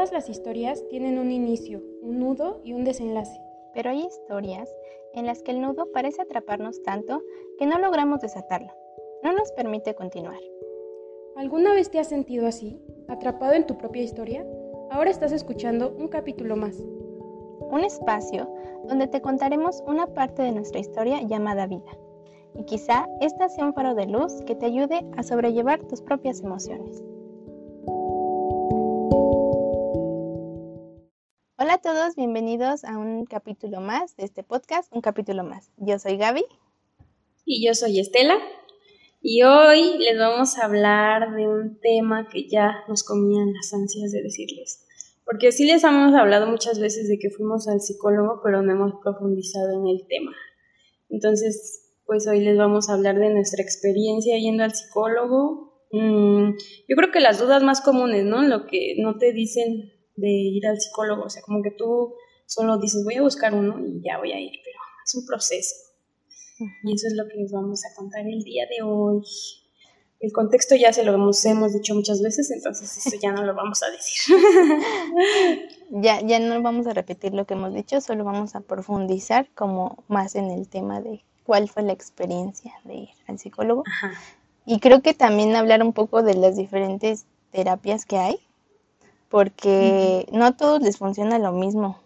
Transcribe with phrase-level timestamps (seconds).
[0.00, 3.38] Todas las historias tienen un inicio, un nudo y un desenlace.
[3.74, 4.74] Pero hay historias
[5.12, 7.20] en las que el nudo parece atraparnos tanto
[7.58, 8.72] que no logramos desatarlo.
[9.22, 10.40] No nos permite continuar.
[11.36, 14.46] ¿Alguna vez te has sentido así, atrapado en tu propia historia?
[14.90, 16.82] Ahora estás escuchando un capítulo más.
[17.70, 18.50] Un espacio
[18.88, 21.92] donde te contaremos una parte de nuestra historia llamada vida.
[22.54, 26.40] Y quizá esta sea un faro de luz que te ayude a sobrellevar tus propias
[26.40, 27.04] emociones.
[31.70, 35.70] Hola a todos, bienvenidos a un capítulo más de este podcast, un capítulo más.
[35.76, 36.42] Yo soy Gaby.
[37.44, 38.34] Y yo soy Estela.
[39.22, 44.10] Y hoy les vamos a hablar de un tema que ya nos comían las ansias
[44.10, 44.84] de decirles.
[45.24, 48.94] Porque sí les hemos hablado muchas veces de que fuimos al psicólogo, pero no hemos
[49.00, 50.32] profundizado en el tema.
[51.08, 55.84] Entonces, pues hoy les vamos a hablar de nuestra experiencia yendo al psicólogo.
[55.92, 56.50] Mm,
[56.88, 58.42] yo creo que las dudas más comunes, ¿no?
[58.42, 62.14] Lo que no te dicen de ir al psicólogo, o sea, como que tú
[62.46, 65.74] solo dices, voy a buscar uno y ya voy a ir, pero es un proceso.
[66.82, 69.22] Y eso es lo que les vamos a contar el día de hoy.
[70.18, 73.54] El contexto ya se lo hemos, hemos dicho muchas veces, entonces eso ya no lo
[73.54, 74.36] vamos a decir.
[75.90, 80.04] ya, ya no vamos a repetir lo que hemos dicho, solo vamos a profundizar como
[80.08, 83.84] más en el tema de cuál fue la experiencia de ir al psicólogo.
[84.66, 88.38] Y creo que también hablar un poco de las diferentes terapias que hay,
[89.30, 91.98] porque no a todos les funciona lo mismo.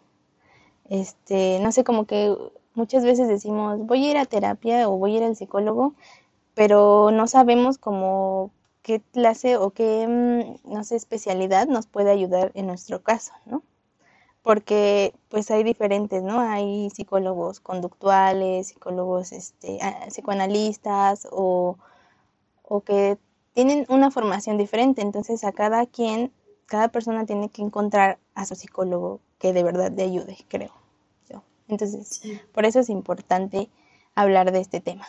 [0.90, 2.36] Este, no sé, como que
[2.74, 5.94] muchas veces decimos, voy a ir a terapia o voy a ir al psicólogo,
[6.54, 12.52] pero no sabemos cómo qué clase o qué, mm, no sé, especialidad nos puede ayudar
[12.54, 13.62] en nuestro caso, ¿no?
[14.42, 16.40] Porque pues hay diferentes, ¿no?
[16.40, 19.78] Hay psicólogos conductuales, psicólogos este,
[20.10, 21.78] psicoanalistas o,
[22.62, 23.18] o que
[23.54, 26.32] tienen una formación diferente, entonces a cada quien
[26.66, 30.72] cada persona tiene que encontrar a su psicólogo que de verdad le ayude, creo
[31.28, 31.42] yo.
[31.68, 32.22] Entonces,
[32.52, 33.68] por eso es importante
[34.14, 35.06] hablar de este tema.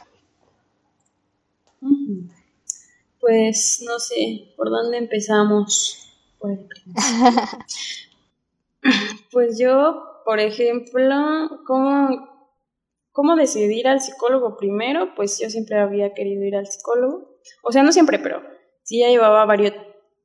[3.19, 6.01] Pues no sé, ¿por dónde empezamos?
[9.31, 12.29] pues yo, por ejemplo, ¿cómo,
[13.11, 15.15] ¿cómo decidí ir al psicólogo primero?
[15.15, 17.39] Pues yo siempre había querido ir al psicólogo.
[17.63, 18.41] O sea, no siempre, pero
[18.83, 19.73] sí ya llevaba varios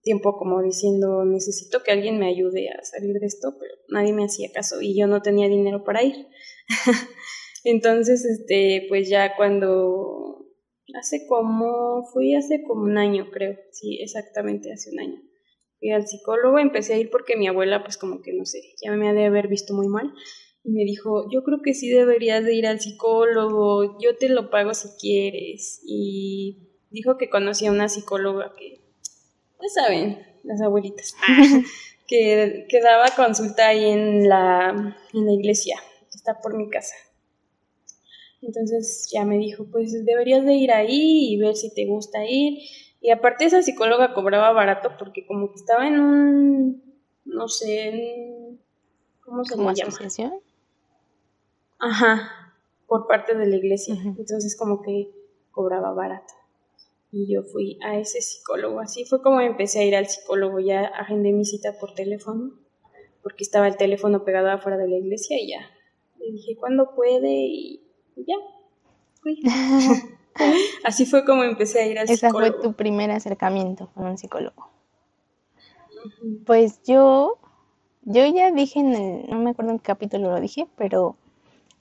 [0.03, 4.25] tiempo como diciendo, necesito que alguien me ayude a salir de esto, pero nadie me
[4.25, 6.27] hacía caso y yo no tenía dinero para ir.
[7.65, 10.47] Entonces, este, pues ya cuando
[10.99, 15.23] hace como, fui hace como un año, creo, sí, exactamente hace un año.
[15.79, 18.93] Fui al psicólogo, empecé a ir porque mi abuela, pues como que no sé, ya
[18.93, 20.13] me ha de haber visto muy mal
[20.63, 24.51] y me dijo, yo creo que sí deberías de ir al psicólogo, yo te lo
[24.51, 25.81] pago si quieres.
[25.87, 28.80] Y dijo que conocía a una psicóloga que
[29.63, 31.15] ya saben, las abuelitas,
[32.07, 35.77] que, que, daba consulta ahí en la, en la iglesia,
[36.11, 36.95] que está por mi casa.
[38.43, 42.59] Entonces ya me dijo, pues deberías de ir ahí y ver si te gusta ir.
[43.03, 48.61] Y aparte esa psicóloga cobraba barato porque como que estaba en un, no sé, en,
[49.23, 49.73] ¿cómo se llama?
[49.73, 50.33] asociación?
[51.79, 52.55] Ajá,
[52.87, 53.95] por parte de la iglesia.
[54.05, 55.11] Entonces como que
[55.51, 56.40] cobraba barato
[57.13, 58.81] y yo fui a ese psicólogo.
[58.81, 62.53] Así fue como empecé a ir al psicólogo, ya agendé mi cita por teléfono,
[63.23, 65.61] porque estaba el teléfono pegado afuera de la iglesia y ya.
[66.19, 67.31] Le dije, ¿cuándo puede?
[67.31, 67.83] Y
[68.17, 68.37] ya,
[69.23, 69.41] fui.
[70.85, 72.41] Así fue como empecé a ir al psicólogo.
[72.41, 74.71] Ese fue tu primer acercamiento con un psicólogo.
[76.47, 77.39] Pues yo,
[78.03, 81.17] yo ya dije en el, no me acuerdo en qué capítulo lo dije, pero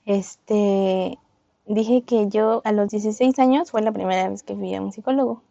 [0.04, 1.18] este,
[1.74, 4.92] dije que yo a los 16 años fue la primera vez que fui a un
[4.92, 5.42] psicólogo,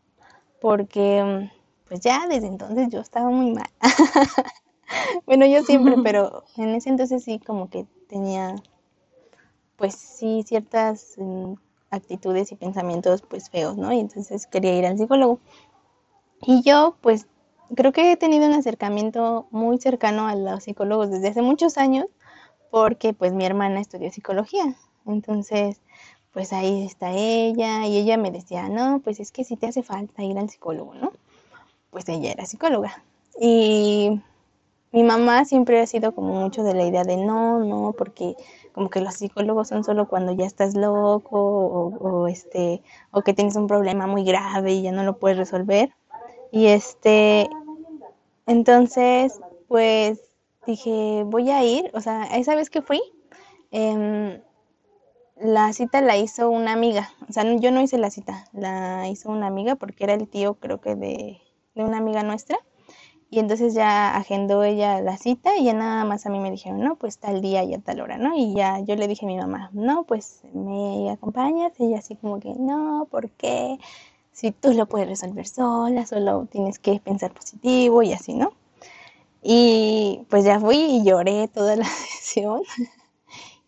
[0.62, 1.50] porque
[1.88, 3.70] pues ya desde entonces yo estaba muy mal.
[5.26, 8.56] bueno, yo siempre, pero en ese entonces sí como que tenía
[9.76, 11.54] pues sí ciertas mm,
[11.90, 13.94] actitudes y pensamientos pues feos, ¿no?
[13.94, 15.40] Y entonces quería ir al psicólogo.
[16.42, 17.28] Y yo pues
[17.76, 22.08] creo que he tenido un acercamiento muy cercano a los psicólogos desde hace muchos años
[22.72, 24.76] porque pues mi hermana estudió psicología.
[25.06, 25.82] Entonces,
[26.34, 29.84] pues ahí está ella y ella me decía, no, pues es que si te hace
[29.84, 31.12] falta ir al psicólogo, ¿no?
[31.90, 33.04] Pues ella era psicóloga.
[33.40, 34.22] Y
[34.92, 38.36] mi mamá siempre ha sido como mucho de la idea de no, no, porque
[38.74, 42.82] como que los psicólogos son solo cuando ya estás loco o, este
[43.12, 45.92] o que tienes un problema muy grave y ya no lo puedes resolver.
[46.52, 47.50] Y este
[48.48, 50.20] entonces pues
[50.66, 53.02] dije, voy a ir, o sea, esa vez que fui,
[53.72, 54.42] eh,
[55.42, 59.30] la cita la hizo una amiga, o sea, yo no hice la cita, la hizo
[59.30, 61.42] una amiga porque era el tío creo que de,
[61.76, 62.60] una amiga nuestra
[63.30, 66.82] Y entonces ya agendó ella la cita y ya nada más a mí me dijeron,
[66.82, 68.36] no, pues tal día y a tal hora, ¿no?
[68.36, 71.74] Y ya yo le dije a mi mamá, no, pues me acompañas.
[71.80, 73.80] Y ella así como que, no, ¿por qué?
[74.34, 78.54] Si tú lo puedes resolver sola, solo tienes que pensar positivo y así, ¿no?
[79.44, 82.64] Y pues ya fui y lloré toda la sesión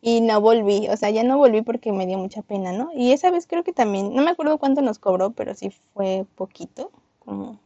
[0.02, 2.90] y no volví, o sea, ya no volví porque me dio mucha pena, ¿no?
[2.96, 6.26] Y esa vez creo que también, no me acuerdo cuánto nos cobró, pero sí fue
[6.36, 7.60] poquito, como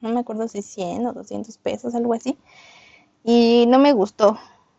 [0.00, 2.36] no me acuerdo si 100 o 200 pesos, algo así.
[3.24, 4.38] Y no me gustó.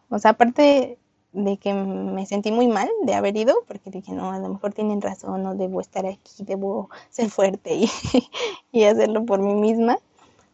[0.09, 0.97] O sea, aparte
[1.33, 4.73] de que me sentí muy mal de haber ido, porque dije, no, a lo mejor
[4.73, 7.89] tienen razón, no debo estar aquí, debo ser fuerte y,
[8.71, 9.97] y hacerlo por mí misma,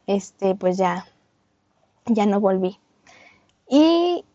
[0.08, 1.08] este, pues ya,
[2.06, 2.80] ya no volví.
[3.70, 4.26] Y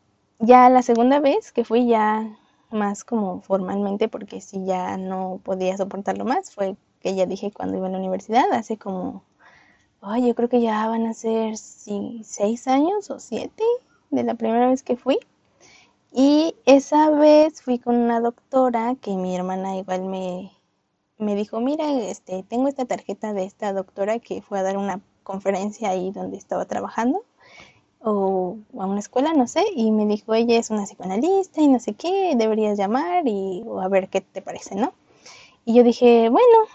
[0.41, 2.37] ya la segunda vez que fui ya
[2.71, 7.77] más como formalmente, porque si ya no podía soportarlo más, fue que ya dije cuando
[7.79, 9.25] iba a la universidad, hace como
[10.01, 13.65] Ay, yo creo que ya van a ser seis años o siete
[14.11, 15.19] de la primera vez que fui.
[16.13, 20.53] Y esa vez fui con una doctora que mi hermana igual me,
[21.19, 25.01] me dijo, mira, este, tengo esta tarjeta de esta doctora que fue a dar una
[25.25, 27.25] conferencia ahí donde estaba trabajando
[28.01, 31.81] o a una escuela, no sé, y me dijo, ella es una psicoanalista y no
[31.81, 34.93] sé qué, deberías llamar y a ver qué te parece, ¿no?
[35.65, 36.69] Y yo dije, bueno,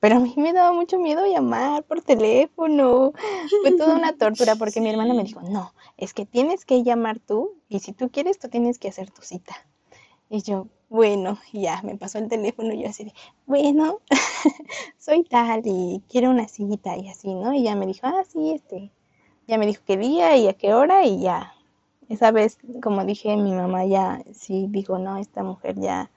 [0.00, 3.12] pero a mí me daba mucho miedo llamar por teléfono.
[3.62, 7.18] Fue toda una tortura porque mi hermana me dijo, no, es que tienes que llamar
[7.18, 9.54] tú y si tú quieres, tú tienes que hacer tu cita.
[10.30, 13.12] Y yo, bueno, ya, me pasó el teléfono y yo así de,
[13.46, 14.00] bueno,
[14.98, 17.52] soy tal y quiero una cita y así, ¿no?
[17.52, 18.90] Y ya me dijo, ah, sí, este,
[19.46, 21.54] ya me dijo qué día y a qué hora y ya.
[22.08, 26.10] Esa vez, como dije, mi mamá ya sí dijo, no, esta mujer ya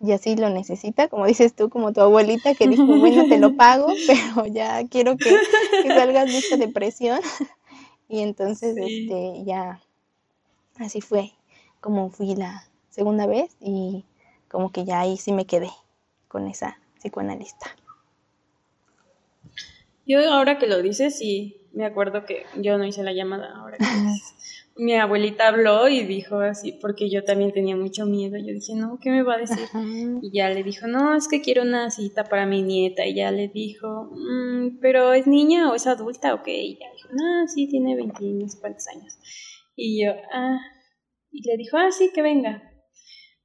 [0.00, 3.56] y así lo necesita, como dices tú, como tu abuelita que dijo, bueno, te lo
[3.56, 5.30] pago, pero ya quiero que,
[5.88, 7.20] salgas de esta depresión.
[8.10, 9.82] Y entonces, este, ya,
[10.78, 11.32] así fue
[11.82, 14.06] como fui la segunda vez y
[14.48, 15.68] como que ya ahí sí me quedé
[16.26, 17.66] con esa psicoanalista.
[20.06, 23.78] Yo ahora que lo dices, sí, me acuerdo que yo no hice la llamada ahora
[23.78, 23.84] que
[24.78, 28.36] mi abuelita habló y dijo así, porque yo también tenía mucho miedo.
[28.38, 29.68] Yo dije, no, ¿qué me va a decir?
[30.22, 33.04] Y ya le dijo, no, es que quiero una cita para mi nieta.
[33.04, 36.32] Y ya le dijo, mm, pero ¿es niña o es adulta?
[36.32, 36.46] Ok.
[36.46, 39.18] Y ya dijo, no, sí, tiene 20 cuántos años.
[39.74, 40.60] Y yo, ah,
[41.32, 42.62] y le dijo, ah, sí, que venga.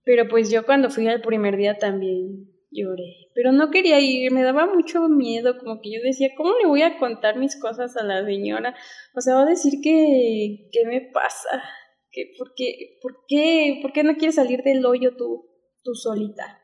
[0.03, 4.43] Pero pues yo cuando fui al primer día también lloré, pero no quería ir, me
[4.43, 8.03] daba mucho miedo, como que yo decía, ¿cómo le voy a contar mis cosas a
[8.03, 8.75] la señora?
[9.15, 11.63] O sea, va a decir que, ¿qué me pasa?
[12.11, 15.49] ¿Que, por, qué, por, qué, ¿Por qué no quieres salir del hoyo tú,
[15.83, 16.59] tú solita?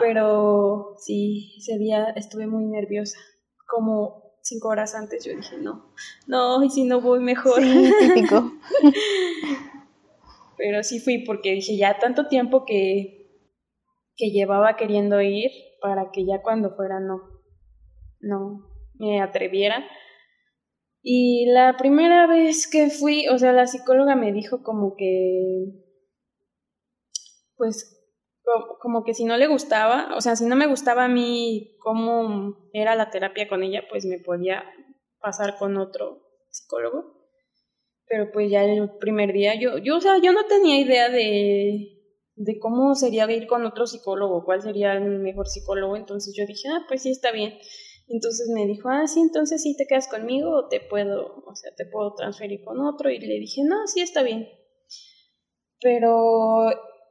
[0.00, 3.18] Pero sí, ese día estuve muy nerviosa,
[3.66, 5.94] como cinco horas antes yo dije, no,
[6.26, 7.62] no, y si no voy mejor.
[7.62, 8.52] Sí, típico.
[10.56, 13.23] Pero sí fui porque dije, ya tanto tiempo que
[14.16, 15.50] que llevaba queriendo ir
[15.80, 17.20] para que ya cuando fuera no,
[18.20, 19.84] no me atreviera.
[21.02, 25.66] Y la primera vez que fui, o sea, la psicóloga me dijo como que,
[27.56, 27.90] pues,
[28.80, 32.70] como que si no le gustaba, o sea, si no me gustaba a mí cómo
[32.72, 34.64] era la terapia con ella, pues me podía
[35.20, 37.14] pasar con otro psicólogo.
[38.06, 41.93] Pero pues ya el primer día yo, yo, o sea, yo no tenía idea de,
[42.36, 45.96] de cómo sería ir con otro psicólogo, cuál sería el mejor psicólogo.
[45.96, 47.54] Entonces yo dije, ah, pues sí, está bien.
[48.08, 51.70] Entonces me dijo, ah, sí, entonces sí te quedas conmigo o te puedo, o sea,
[51.74, 53.10] te puedo transferir con otro.
[53.10, 54.48] Y le dije, no, sí, está bien.
[55.80, 56.70] Pero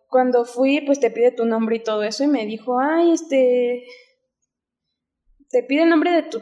[0.10, 2.24] cuando fui, pues te pide tu nombre y todo eso.
[2.24, 3.86] Y me dijo, ay, este,
[5.53, 6.42] te pide el nombre de tu,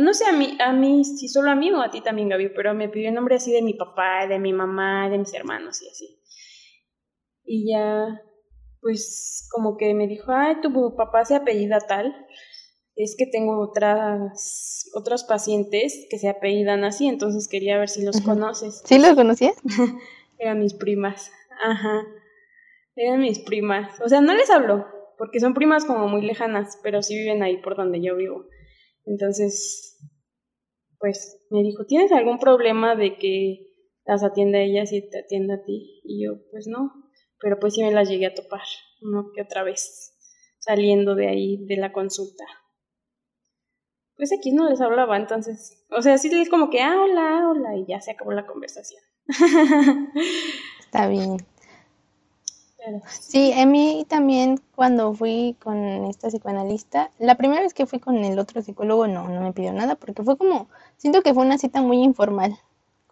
[0.00, 2.48] no sé a mí, a mí, si solo a mí o a ti también, Gaby,
[2.56, 5.82] pero me pidió el nombre así de mi papá, de mi mamá, de mis hermanos
[5.82, 6.18] y así.
[7.44, 8.22] Y ya,
[8.80, 12.14] pues como que me dijo, ay, tu papá se apellida tal.
[12.96, 18.20] Es que tengo otras, otros pacientes que se apellidan así, entonces quería ver si los
[18.20, 18.82] conoces.
[18.84, 19.56] ¿Sí los conocías?
[20.38, 21.32] Eran mis primas.
[21.64, 22.02] Ajá.
[22.94, 24.00] Eran mis primas.
[24.00, 24.86] O sea, no les hablo,
[25.18, 28.46] porque son primas como muy lejanas, pero sí viven ahí por donde yo vivo.
[29.06, 29.98] Entonces,
[30.98, 33.66] pues me dijo, ¿tienes algún problema de que
[34.04, 36.00] las atienda a ellas y te atienda a ti?
[36.04, 37.03] Y yo, pues no
[37.44, 38.62] pero pues sí me las llegué a topar,
[39.02, 39.30] ¿no?
[39.34, 40.14] Que otra vez
[40.60, 42.42] saliendo de ahí de la consulta.
[44.16, 47.76] Pues aquí no les hablaba, entonces, o sea, sí les como que, ah, hola, hola,
[47.76, 49.02] y ya se acabó la conversación.
[50.80, 51.36] Está bien.
[53.10, 58.16] Sí, a mí también cuando fui con esta psicoanalista, la primera vez que fui con
[58.24, 61.58] el otro psicólogo no, no me pidió nada porque fue como, siento que fue una
[61.58, 62.58] cita muy informal,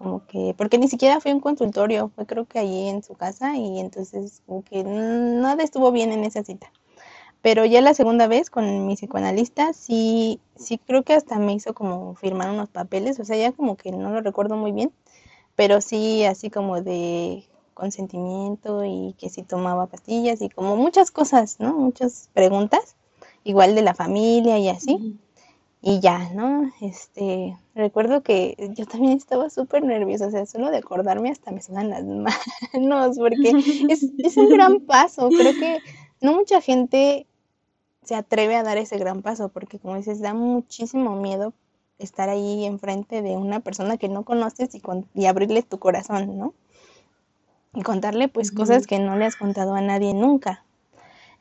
[0.03, 3.57] como que, porque ni siquiera fue un consultorio, fue creo que allí en su casa
[3.57, 6.73] y entonces como que nada estuvo bien en esa cita.
[7.41, 11.75] Pero ya la segunda vez con mi psicoanalista, sí, sí creo que hasta me hizo
[11.75, 14.93] como firmar unos papeles, o sea, ya como que no lo recuerdo muy bien,
[15.57, 17.45] pero sí así como de
[17.75, 21.75] consentimiento y que si tomaba pastillas y como muchas cosas, ¿no?
[21.75, 22.97] Muchas preguntas,
[23.45, 25.17] igual de la familia y así.
[25.85, 26.71] Y ya, ¿no?
[26.81, 31.61] Este, recuerdo que yo también estaba súper nerviosa, o sea, solo de acordarme hasta me
[31.61, 32.05] suenan las
[32.73, 33.51] manos, porque
[33.89, 35.29] es, es un gran paso.
[35.29, 35.81] Creo que
[36.21, 37.27] no mucha gente
[38.05, 41.53] se atreve a dar ese gran paso, porque como dices, da muchísimo miedo
[41.99, 46.39] estar ahí enfrente de una persona que no conoces y, con, y abrirle tu corazón,
[46.39, 46.55] ¿no?
[47.75, 50.65] Y contarle pues cosas que no le has contado a nadie nunca.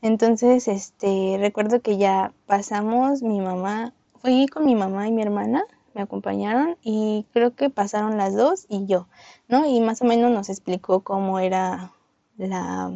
[0.02, 5.64] Entonces, este, recuerdo que ya pasamos, mi mamá, fui con mi mamá y mi hermana,
[5.94, 9.08] me acompañaron y creo que pasaron las dos y yo,
[9.48, 9.66] ¿no?
[9.66, 11.92] Y más o menos nos explicó cómo era
[12.38, 12.94] la,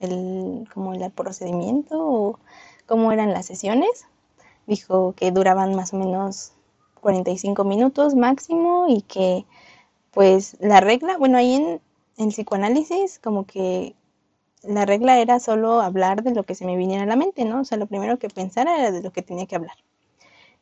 [0.00, 2.38] el, como el procedimiento o
[2.86, 4.06] cómo eran las sesiones.
[4.66, 6.52] Dijo que duraban más o menos
[7.00, 9.44] 45 minutos máximo y que
[10.12, 11.80] pues la regla, bueno, ahí en
[12.18, 13.96] el psicoanálisis como que
[14.62, 17.60] la regla era solo hablar de lo que se me viniera a la mente, ¿no?
[17.62, 19.76] O sea, lo primero que pensara era de lo que tenía que hablar.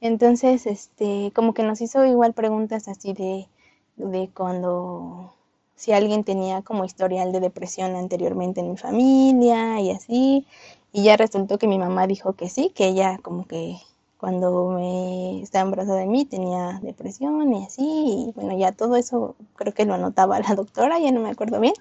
[0.00, 3.48] Entonces, este, como que nos hizo igual preguntas así de,
[3.96, 5.34] de cuando,
[5.76, 10.46] si alguien tenía como historial de depresión anteriormente en mi familia y así,
[10.92, 13.76] y ya resultó que mi mamá dijo que sí, que ella como que
[14.18, 17.82] cuando me estaba embarazada de mí tenía depresión y así,
[18.28, 21.60] y bueno, ya todo eso creo que lo anotaba la doctora, ya no me acuerdo
[21.60, 21.74] bien.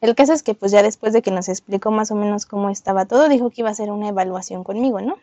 [0.00, 2.70] El caso es que pues ya después de que nos explicó más o menos cómo
[2.70, 5.16] estaba todo, dijo que iba a hacer una evaluación conmigo, ¿no?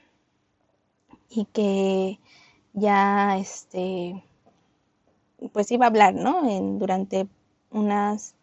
[1.30, 2.20] Y que
[2.74, 4.24] ya este
[5.52, 6.50] pues iba a hablar, ¿no?
[6.50, 7.28] En, durante
[7.72, 8.36] unas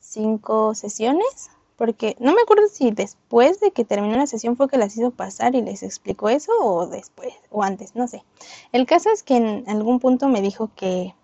[0.00, 4.78] cinco sesiones porque no me acuerdo si después de que terminó la sesión fue que
[4.78, 8.24] las hizo pasar y les explicó eso o después o antes, no sé.
[8.72, 11.14] El caso es que en algún punto me dijo que,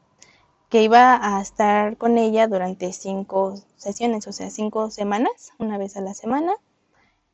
[0.69, 5.97] que iba a estar con ella durante cinco sesiones, o sea, cinco semanas, una vez
[5.97, 6.55] a la semana,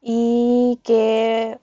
[0.02, 1.58] y que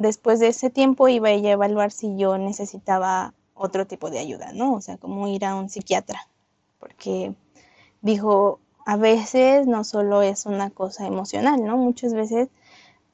[0.00, 4.52] después de ese tiempo iba ella a evaluar si yo necesitaba otro tipo de ayuda,
[4.54, 4.72] ¿no?
[4.72, 6.26] O sea, como ir a un psiquiatra,
[6.78, 7.34] porque
[8.00, 11.76] dijo, a veces no solo es una cosa emocional, ¿no?
[11.76, 12.48] Muchas veces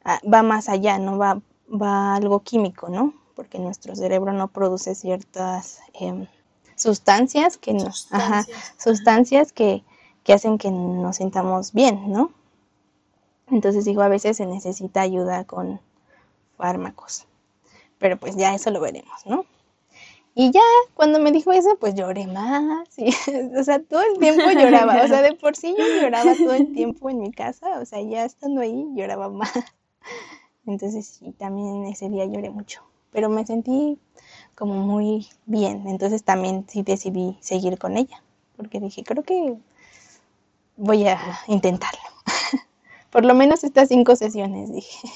[0.05, 1.19] ah, va más allá, ¿no?
[1.19, 3.15] Va, va algo químico, ¿no?
[3.35, 6.29] Porque nuestro cerebro no produce ciertas em,
[6.77, 8.09] sustancias que nos,
[8.79, 9.83] sustancias que,
[10.23, 12.31] que hacen que nos sintamos bien, ¿no?
[13.49, 15.81] Entonces digo, a veces se necesita ayuda con
[16.57, 17.27] fármacos.
[17.99, 19.47] Pero pues ya eso lo veremos, ¿no?
[20.39, 20.61] Y ya
[20.93, 22.89] cuando me dijo eso, pues lloré más.
[23.59, 25.03] O sea, todo el tiempo lloraba.
[25.03, 27.81] O sea, de por sí yo lloraba todo el tiempo en mi casa.
[27.81, 29.51] O sea, ya estando ahí lloraba más.
[30.67, 32.83] Entonces sí, también ese día lloré mucho.
[33.13, 33.99] Pero me sentí
[34.55, 35.87] como muy bien.
[35.87, 38.23] Entonces también sí decidí seguir con ella.
[38.59, 39.57] Porque dije, creo que
[40.77, 42.03] voy a intentarlo.
[43.11, 45.09] Por lo menos estas cinco sesiones, dije.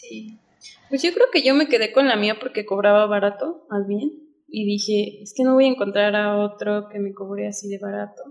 [0.00, 0.38] Sí.
[0.88, 4.10] Pues yo creo que yo me quedé con la mía porque cobraba barato, más bien.
[4.48, 7.78] Y dije, es que no voy a encontrar a otro que me cobre así de
[7.78, 8.22] barato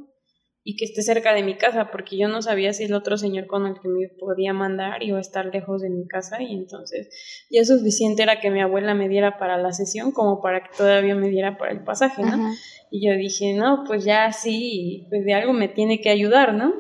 [0.68, 3.46] y que esté cerca de mi casa, porque yo no sabía si el otro señor
[3.46, 7.46] con el que me podía mandar iba a estar lejos de mi casa y entonces
[7.52, 11.14] ya suficiente era que mi abuela me diera para la sesión como para que todavía
[11.14, 12.52] me diera para el pasaje, ¿no?
[12.90, 16.74] Y yo dije, no, pues ya sí, pues de algo me tiene que ayudar, ¿no?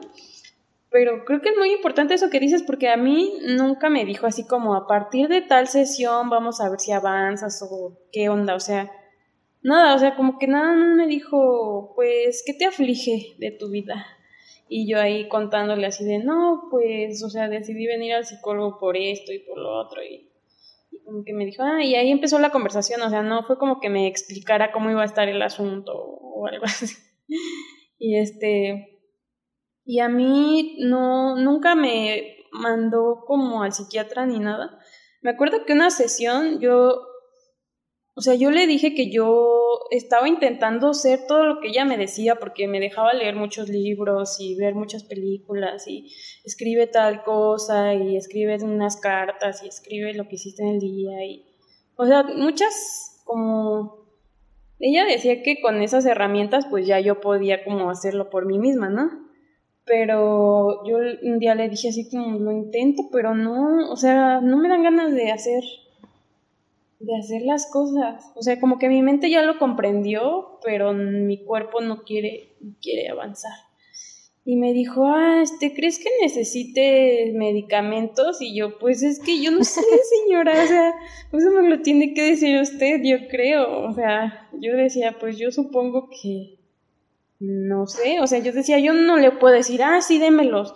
[0.95, 4.27] Pero creo que es muy importante eso que dices porque a mí nunca me dijo
[4.27, 8.55] así como a partir de tal sesión vamos a ver si avanzas o qué onda,
[8.55, 8.89] o sea,
[9.61, 14.07] nada, o sea, como que nada me dijo, pues, ¿qué te aflige de tu vida?
[14.69, 18.95] Y yo ahí contándole así de, no, pues, o sea, decidí venir al psicólogo por
[18.95, 20.31] esto y por lo otro y,
[20.91, 23.57] y como que me dijo, ah, y ahí empezó la conversación, o sea, no fue
[23.57, 26.95] como que me explicara cómo iba a estar el asunto o algo así.
[27.99, 28.94] Y este,
[29.85, 34.79] y a mí no, nunca me mandó como al psiquiatra ni nada.
[35.21, 37.01] Me acuerdo que una sesión yo,
[38.15, 41.97] o sea, yo le dije que yo estaba intentando hacer todo lo que ella me
[41.97, 46.11] decía porque me dejaba leer muchos libros y ver muchas películas y
[46.43, 51.25] escribe tal cosa y escribe unas cartas y escribe lo que hiciste en el día
[51.25, 51.45] y,
[51.95, 54.05] o sea, muchas como
[54.79, 58.89] ella decía que con esas herramientas pues ya yo podía como hacerlo por mí misma,
[58.89, 59.24] ¿no?
[59.85, 64.57] Pero yo un día le dije así como lo intento, pero no, o sea, no
[64.57, 65.63] me dan ganas de hacer
[66.99, 68.31] de hacer las cosas.
[68.35, 72.73] O sea, como que mi mente ya lo comprendió, pero mi cuerpo no quiere, no
[72.81, 73.53] quiere avanzar.
[74.47, 78.41] Y me dijo, ah, este, ¿crees que necesite medicamentos?
[78.41, 79.81] Y yo, pues es que yo no sé,
[80.25, 80.93] señora, o sea,
[81.33, 83.89] eso me lo tiene que decir usted, yo creo.
[83.89, 86.59] O sea, yo decía, pues yo supongo que,
[87.39, 90.73] no sé, o sea, yo decía, yo no le puedo decir, ah, sí, démelos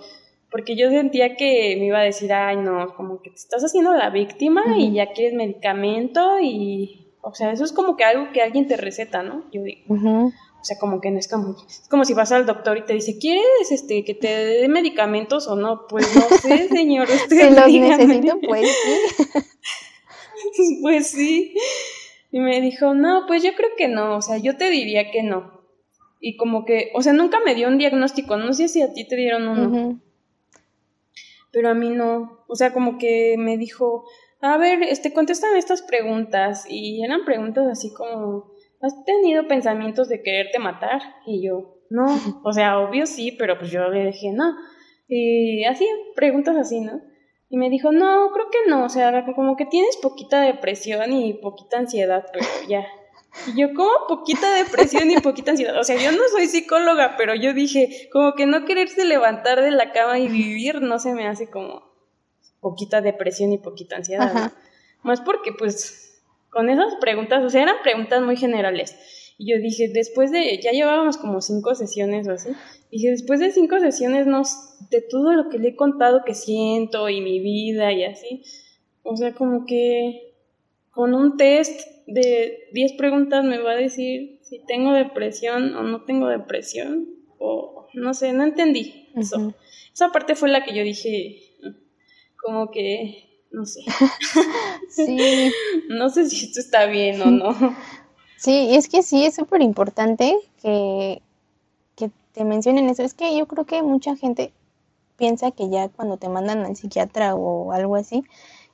[0.52, 3.94] porque yo sentía que me iba a decir, ay, no, como que te estás haciendo
[3.94, 8.42] la víctima y ya quieres medicamento y, o sea, eso es como que algo que
[8.42, 9.44] alguien te receta, ¿no?
[9.52, 12.78] Yo digo, o sea, como que no es como, es como si vas al doctor
[12.78, 15.86] y te dice, ¿quieres este que te dé medicamentos o no?
[15.88, 20.80] Pues no sé, señor, usted Si los necesito, pues sí.
[20.82, 21.54] pues sí.
[22.32, 25.22] Y me dijo, no, pues yo creo que no, o sea, yo te diría que
[25.22, 25.59] no.
[26.20, 29.08] Y como que, o sea, nunca me dio un diagnóstico, no sé si a ti
[29.08, 30.00] te dieron uno
[31.52, 32.44] pero a mí no.
[32.48, 34.06] O sea, como que me dijo,
[34.42, 40.22] a ver, este, contestan estas preguntas y eran preguntas así como, ¿has tenido pensamientos de
[40.22, 41.02] quererte matar?
[41.26, 42.06] Y yo, no,
[42.44, 44.56] o sea, obvio sí, pero pues yo le dije, no.
[45.08, 47.02] Y así, preguntas así, ¿no?
[47.50, 51.34] Y me dijo, no, creo que no, o sea, como que tienes poquita depresión y
[51.34, 52.86] poquita ansiedad, pero ya.
[53.48, 55.80] Y yo, como poquita depresión y poquita ansiedad.
[55.80, 59.72] O sea, yo no soy psicóloga, pero yo dije, como que no quererse levantar de
[59.72, 61.84] la cama y vivir no se me hace como
[62.60, 64.52] poquita depresión y poquita ansiedad.
[65.04, 68.96] Más porque, pues, con esas preguntas, o sea, eran preguntas muy generales.
[69.38, 72.50] Y yo dije, después de, ya llevábamos como cinco sesiones o así,
[72.92, 74.42] dije, después de cinco sesiones, no,
[74.90, 78.44] de todo lo que le he contado que siento y mi vida y así,
[79.04, 80.34] o sea, como que
[80.92, 81.80] con un test
[82.14, 87.88] de 10 preguntas me va a decir si tengo depresión o no tengo depresión, o
[87.94, 89.54] no sé, no entendí eso.
[89.94, 91.40] Esa parte fue la que yo dije,
[92.36, 93.82] como que, no sé.
[94.90, 95.18] sí.
[95.90, 97.56] no sé si esto está bien o no.
[98.38, 101.22] Sí, es que sí, es súper importante que,
[101.98, 103.04] que te mencionen eso.
[103.04, 104.54] Es que yo creo que mucha gente
[105.18, 108.24] piensa que ya cuando te mandan al psiquiatra o algo así,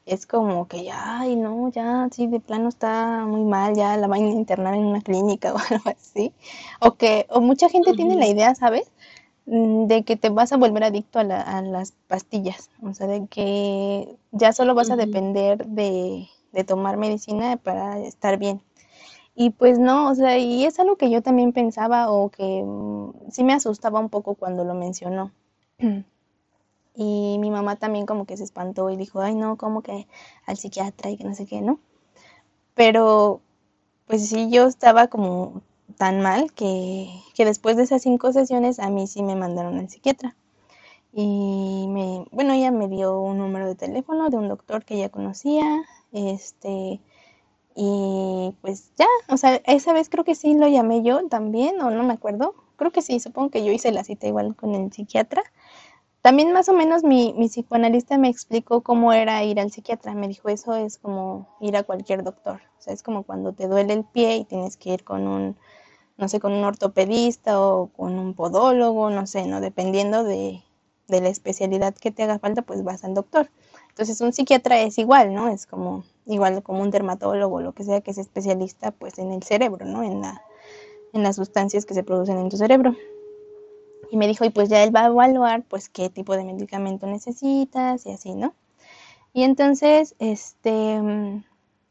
[0.05, 4.07] es como que ya, ay, no, ya, sí, de plano está muy mal, ya la
[4.07, 6.33] van a internar en una clínica o algo así.
[6.79, 8.91] O que, o mucha gente tiene la idea, ¿sabes?
[9.47, 11.23] Mm, de que te vas a volver adicto a,
[11.61, 17.57] las pastillas, o sea, de que ya solo vas a depender de, de tomar medicina
[17.57, 18.61] para estar bien.
[19.35, 23.31] Y pues no, o sea, y es algo que yo también pensaba o que mm,
[23.31, 25.31] sí me asustaba un poco cuando lo mencionó.
[26.95, 30.07] Y mi mamá también como que se espantó y dijo, ay no, como que
[30.45, 31.79] al psiquiatra y que no sé qué, ¿no?
[32.75, 33.41] Pero
[34.07, 35.61] pues sí, yo estaba como
[35.97, 39.89] tan mal que, que después de esas cinco sesiones a mí sí me mandaron al
[39.89, 40.35] psiquiatra.
[41.13, 45.09] Y me, bueno, ella me dio un número de teléfono de un doctor que ella
[45.09, 46.99] conocía, este,
[47.75, 51.91] y pues ya, o sea, esa vez creo que sí lo llamé yo también, o
[51.91, 54.91] no me acuerdo, creo que sí, supongo que yo hice la cita igual con el
[54.93, 55.43] psiquiatra,
[56.25, 60.15] también más o menos mi, mi, psicoanalista me explicó cómo era ir al psiquiatra.
[60.15, 62.61] Me dijo, eso es como ir a cualquier doctor.
[62.79, 65.55] O sea, es como cuando te duele el pie y tienes que ir con un,
[66.17, 69.61] no sé, con un ortopedista o con un podólogo, no sé, ¿no?
[69.61, 70.63] Dependiendo de,
[71.09, 73.51] la especialidad que te haga falta, pues vas al doctor.
[73.89, 75.49] Entonces un psiquiatra es igual, ¿no?
[75.49, 79.43] Es como igual como un dermatólogo, lo que sea que es especialista pues en el
[79.43, 80.01] cerebro, ¿no?
[80.01, 80.41] En la
[81.13, 82.95] en las sustancias que se producen en tu cerebro.
[84.11, 87.07] Y me dijo, y pues ya él va a evaluar pues qué tipo de medicamento
[87.07, 88.53] necesitas y así, ¿no?
[89.33, 91.43] Y entonces, este, mm,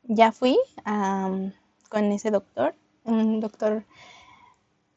[0.04, 0.58] ya fui
[1.90, 2.74] con ese doctor,
[3.04, 3.84] un doctor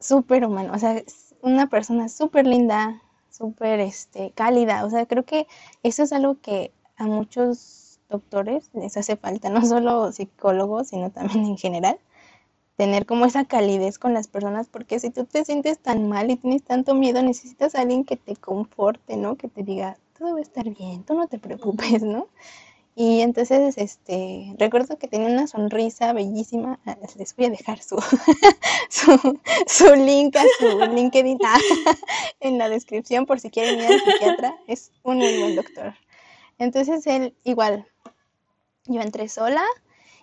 [0.00, 1.02] súper humano, o sea,
[1.42, 5.46] una persona súper linda, súper este, cálida, o sea, creo que
[5.82, 11.44] eso es algo que a muchos doctores les hace falta, no solo psicólogos, sino también
[11.44, 11.98] en general,
[12.78, 16.36] tener como esa calidez con las personas, porque si tú te sientes tan mal y
[16.36, 19.34] tienes tanto miedo, necesitas alguien que te conforte, ¿no?
[19.34, 22.28] Que te diga, todo va a estar bien, tú no te preocupes, ¿no?
[22.94, 26.78] Y entonces, este, recuerdo que tenía una sonrisa bellísima.
[26.86, 27.96] Ah, les voy a dejar su,
[29.66, 31.58] su, link a su LinkedIn ah,
[32.40, 34.56] en la descripción por si quieren ir al psiquiatra.
[34.68, 35.94] Es un muy buen doctor.
[36.58, 37.86] Entonces él, igual,
[38.86, 39.64] yo entré sola,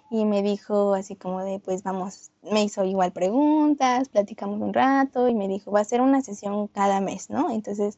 [0.09, 5.27] y me dijo así como de, pues vamos, me hizo igual preguntas, platicamos un rato
[5.27, 7.49] y me dijo, va a ser una sesión cada mes, ¿no?
[7.49, 7.97] Entonces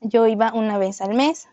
[0.00, 1.48] yo iba una vez al mes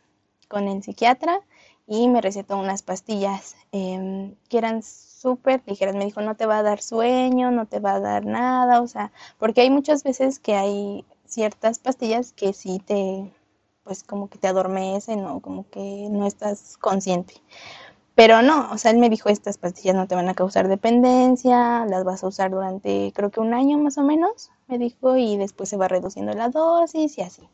[0.48, 1.41] con el psiquiatra
[1.88, 5.96] y me recetó unas pastillas em, que eran súper ligeras.
[5.96, 8.88] Me dijo, no te va a dar sueño, no te va a dar nada, o
[8.88, 13.32] sea, porque hay muchas veces que hay ciertas pastillas que sí te,
[13.84, 17.36] pues como que te adormecen o como que no estás consciente.
[18.15, 21.86] Pero no, o sea, él me dijo, estas pastillas no te van a causar dependencia,
[21.86, 25.38] las vas a usar durante creo que un año más o menos, me dijo, y
[25.38, 27.49] después se va reduciendo la dosis y así.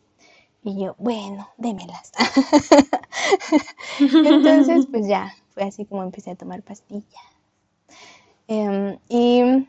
[0.61, 2.11] Y yo, bueno, démelas.
[3.99, 7.05] Entonces, pues ya, fue así como empecé a tomar pastillas.
[8.47, 9.67] Em, y,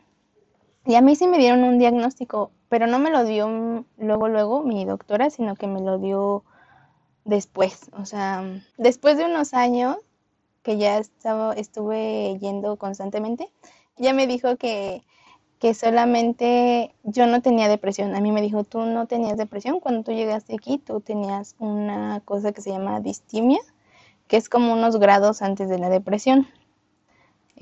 [0.85, 4.63] y a mí sí me dieron un diagnóstico, pero no me lo dio luego, luego
[4.63, 6.43] mi doctora, sino que me lo dio
[7.23, 7.89] después.
[7.93, 8.43] O sea,
[8.77, 9.97] después de unos años
[10.63, 13.51] que ya estaba, estuve yendo constantemente,
[13.97, 15.03] ya me dijo que,
[15.59, 18.15] que solamente yo no tenía depresión.
[18.15, 19.79] A mí me dijo, tú no tenías depresión.
[19.79, 23.59] Cuando tú llegaste aquí, tú tenías una cosa que se llama distimia,
[24.27, 26.47] que es como unos grados antes de la depresión.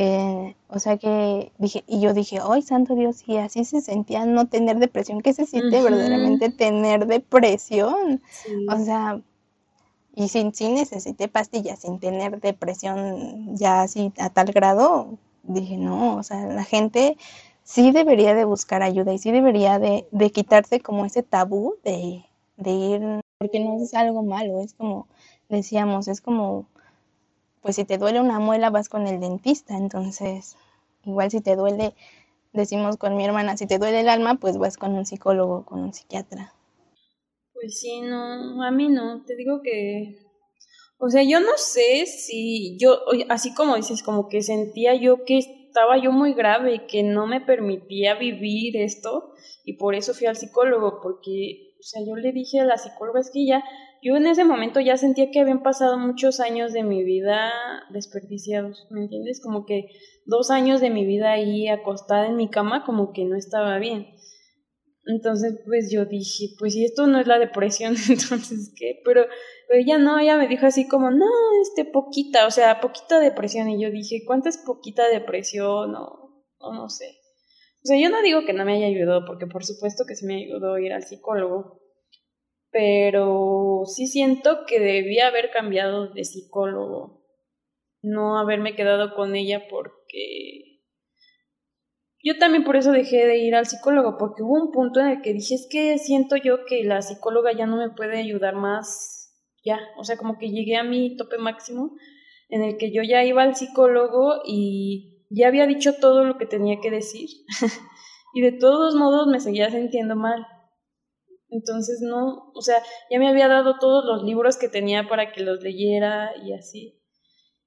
[0.01, 4.25] Eh, o sea que dije, y yo dije, ay, santo Dios, y así se sentía
[4.25, 8.21] no tener depresión, ¿qué se siente verdaderamente tener depresión?
[8.71, 9.19] O sea,
[10.19, 16.17] y sin, sin necesité pastillas, sin tener depresión ya así a tal grado, dije, no,
[16.17, 17.17] o sea, la gente
[17.63, 22.25] sí debería de buscar ayuda y sí debería de, de quitarse como ese tabú de,
[22.57, 25.07] de ir, porque no es algo malo, es como
[25.47, 26.65] decíamos, es como,
[27.61, 30.57] pues si te duele una muela vas con el dentista, entonces,
[31.05, 31.95] igual si te duele,
[32.53, 35.79] decimos con mi hermana, si te duele el alma, pues vas con un psicólogo, con
[35.81, 36.53] un psiquiatra.
[37.59, 40.15] Pues sí, no, a mí no, te digo que,
[40.97, 45.39] o sea, yo no sé si yo, así como dices, como que sentía yo que
[45.39, 49.33] estaba yo muy grave y que no me permitía vivir esto
[49.65, 53.19] y por eso fui al psicólogo, porque, o sea, yo le dije a la psicóloga,
[53.19, 53.61] es que ya,
[54.01, 57.51] yo en ese momento ya sentía que habían pasado muchos años de mi vida
[57.89, 59.41] desperdiciados, ¿me entiendes?
[59.41, 59.89] Como que
[60.25, 64.07] dos años de mi vida ahí acostada en mi cama, como que no estaba bien.
[65.05, 69.01] Entonces, pues yo dije, pues si esto no es la depresión, entonces, ¿qué?
[69.03, 69.25] Pero,
[69.69, 71.27] ella no, ella me dijo así como, no,
[71.61, 73.69] este, poquita, o sea, poquita depresión.
[73.69, 75.95] Y yo dije, ¿cuánta es poquita depresión?
[75.95, 77.19] O, no sé.
[77.83, 80.25] O sea, yo no digo que no me haya ayudado, porque por supuesto que sí
[80.25, 81.79] me ayudó ir al psicólogo.
[82.71, 87.25] Pero sí siento que debía haber cambiado de psicólogo.
[88.01, 90.68] No haberme quedado con ella porque
[92.23, 95.21] yo también por eso dejé de ir al psicólogo, porque hubo un punto en el
[95.21, 99.33] que dije, es que siento yo que la psicóloga ya no me puede ayudar más,
[99.63, 101.95] ya, o sea, como que llegué a mi tope máximo,
[102.49, 106.45] en el que yo ya iba al psicólogo y ya había dicho todo lo que
[106.45, 107.29] tenía que decir,
[108.33, 110.45] y de todos modos me seguía sintiendo mal.
[111.51, 112.77] Entonces no, o sea,
[113.09, 117.01] ya me había dado todos los libros que tenía para que los leyera y así.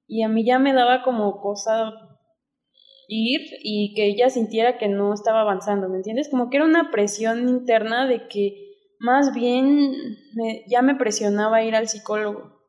[0.07, 1.91] Y a mí ya me daba como cosa
[3.15, 6.29] y que ella sintiera que no estaba avanzando, ¿me entiendes?
[6.29, 8.63] Como que era una presión interna de que
[8.99, 9.93] más bien
[10.67, 12.61] ya me presionaba ir al psicólogo.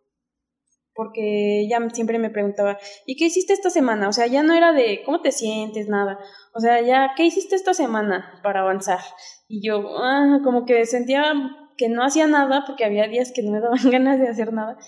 [0.97, 4.09] Porque ella siempre me preguntaba, ¿y qué hiciste esta semana?
[4.09, 6.19] O sea, ya no era de cómo te sientes, nada.
[6.55, 9.01] O sea, ya, ¿qué hiciste esta semana para avanzar?
[9.49, 11.33] Y yo, ah, como que sentía
[11.77, 14.79] que no hacía nada porque había días que no me daban ganas de hacer nada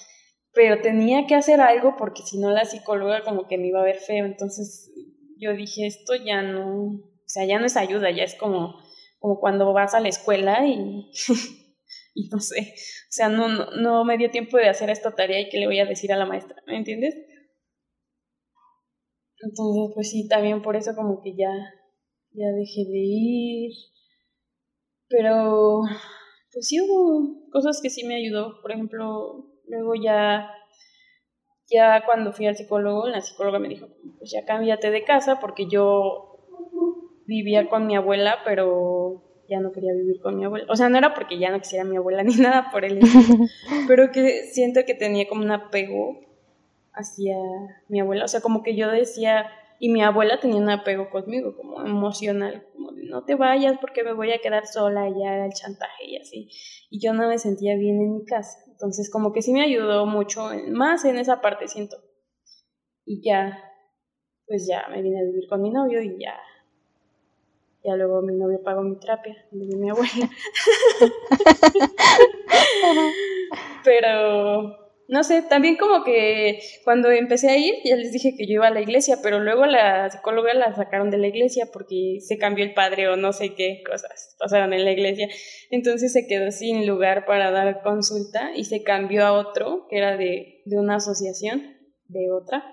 [0.57, 3.85] pero tenía que hacer algo porque si no la psicóloga como que me iba a
[3.85, 4.91] ver feo, entonces
[5.37, 8.77] yo dije, esto ya no, o sea, ya no es ayuda, ya es como,
[9.19, 11.11] como cuando vas a la escuela y,
[12.15, 15.41] y no sé, o sea, no, no, no me dio tiempo de hacer esta tarea
[15.41, 17.15] y qué le voy a decir a la maestra, ¿me entiendes?
[19.39, 21.51] Entonces, pues sí, también por eso como que ya,
[22.33, 23.73] ya dejé de ir,
[25.09, 25.83] pero
[26.53, 30.51] pues sí hubo cosas que sí me ayudó, por ejemplo, luego ya
[31.71, 35.67] ya cuando fui al psicólogo, la psicóloga me dijo, pues ya cámbiate de casa porque
[35.67, 36.37] yo
[37.27, 40.67] vivía con mi abuela, pero ya no quería vivir con mi abuela.
[40.69, 43.01] O sea, no era porque ya no quisiera mi abuela ni nada por el
[43.89, 46.21] pero que siento que tenía como un apego
[46.93, 47.37] hacia
[47.89, 48.25] mi abuela.
[48.25, 49.47] O sea, como que yo decía,
[49.79, 54.03] y mi abuela tenía un apego conmigo, como emocional, como de no te vayas porque
[54.03, 56.49] me voy a quedar sola, ya era el chantaje y así.
[56.91, 58.59] Y yo no me sentía bien en mi casa.
[58.77, 61.97] Entonces, como que sí me ayudó mucho, más en esa parte, siento.
[63.07, 63.59] Y ya,
[64.47, 66.39] pues ya me vine a vivir con mi novio y ya.
[67.83, 70.29] Ya luego mi novio pagó mi terapia de mi abuela.
[73.85, 78.55] Pero no sé, también como que cuando empecé a ir, ya les dije que yo
[78.55, 82.39] iba a la iglesia, pero luego la psicóloga la sacaron de la iglesia porque se
[82.39, 85.29] cambió el padre o no sé qué cosas pasaron en la iglesia.
[85.71, 90.17] Entonces se quedó sin lugar para dar consulta y se cambió a otro, que era
[90.17, 91.77] de, de una asociación,
[92.09, 92.65] de otra,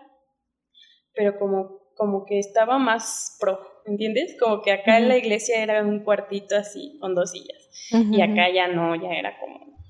[1.13, 4.35] pero como, como que estaba más pro, ¿entiendes?
[4.39, 8.51] Como que acá en la iglesia era un cuartito así, con dos sillas, y acá
[8.53, 9.82] ya no, ya era como,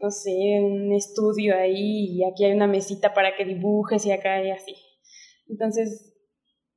[0.00, 4.34] no sé, un estudio ahí, y aquí hay una mesita para que dibujes, y acá
[4.34, 4.74] hay así.
[5.48, 6.12] Entonces,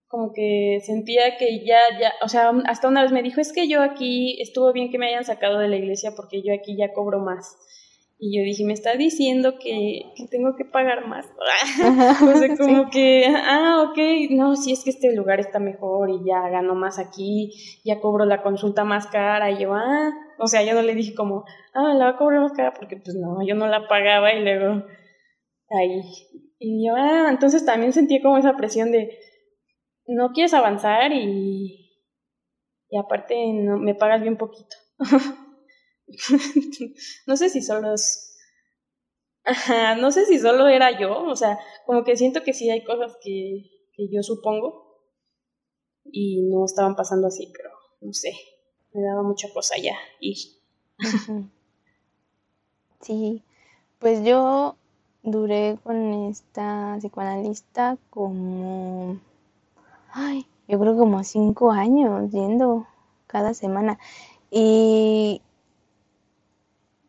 [0.09, 3.67] como que sentía que ya, ya, o sea, hasta una vez me dijo, es que
[3.67, 6.93] yo aquí estuvo bien que me hayan sacado de la iglesia porque yo aquí ya
[6.93, 7.55] cobro más.
[8.21, 11.25] Y yo dije, me está diciendo que, tengo que pagar más.
[12.35, 16.25] o sea, como que, ah, ok, no, si es que este lugar está mejor y
[16.25, 17.53] ya gano más aquí,
[17.85, 19.51] ya cobro la consulta más cara.
[19.51, 22.41] Y yo, ah, o sea, yo no le dije como, ah, la va a cobrar
[22.41, 24.85] más cara porque pues no, yo no la pagaba y luego
[25.69, 26.01] ahí.
[26.57, 29.19] Y yo, ah, entonces también sentí como esa presión de,
[30.07, 31.89] no quieres avanzar y,
[32.89, 34.75] y aparte no, me pagas bien poquito.
[37.27, 38.37] no sé si solo es...
[39.99, 43.17] no sé si solo era yo, o sea, como que siento que sí hay cosas
[43.21, 44.87] que, que yo supongo
[46.05, 47.69] y no estaban pasando así, pero
[48.01, 48.31] no sé,
[48.93, 50.37] me daba mucha cosa ya ir.
[53.01, 53.43] Sí,
[53.99, 54.75] pues yo
[55.23, 59.19] duré con esta psicoanalista como,
[60.13, 62.87] ay, yo creo como cinco años yendo
[63.27, 63.99] cada semana.
[64.51, 65.41] Y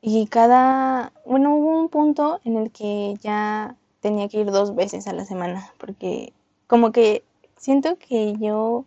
[0.02, 5.06] y cada, bueno, hubo un punto en el que ya tenía que ir dos veces
[5.06, 6.32] a la semana, porque
[6.66, 7.22] como que
[7.56, 8.84] siento que yo,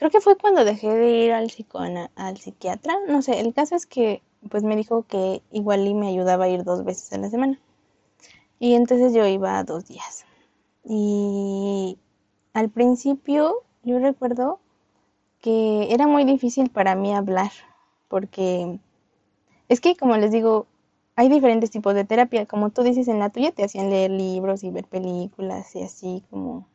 [0.00, 1.52] creo que fue cuando dejé de ir al,
[2.16, 6.08] al psiquiatra, no sé, el caso es que pues me dijo que igual y me
[6.08, 7.60] ayudaba a ir dos veces a la semana.
[8.58, 10.24] Y entonces yo iba dos días.
[10.84, 11.98] Y
[12.54, 14.58] al principio yo recuerdo
[15.42, 17.50] que era muy difícil para mí hablar,
[18.08, 18.80] porque
[19.68, 20.66] es que, como les digo,
[21.14, 22.46] hay diferentes tipos de terapia.
[22.46, 26.24] Como tú dices en la tuya, te hacían leer libros y ver películas y así,
[26.30, 26.66] como,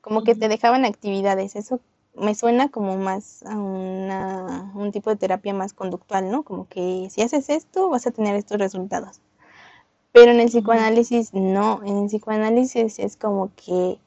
[0.00, 1.54] como que te dejaban actividades.
[1.54, 1.78] Eso
[2.14, 6.42] me suena como más a una, un tipo de terapia más conductual, ¿no?
[6.42, 9.20] Como que si haces esto, vas a tener estos resultados.
[10.12, 13.98] Pero en el psicoanálisis no, en el psicoanálisis es como que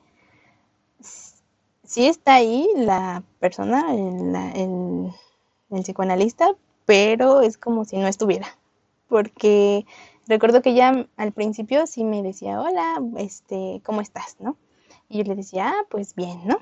[1.83, 5.11] sí está ahí la persona, el, el,
[5.71, 8.47] el psicoanalista, pero es como si no estuviera,
[9.09, 9.85] porque
[10.27, 14.37] recuerdo que ya al principio sí me decía, hola, este, ¿cómo estás?
[14.39, 14.57] ¿no?
[15.09, 16.59] Y yo le decía, ah, pues bien, ¿no?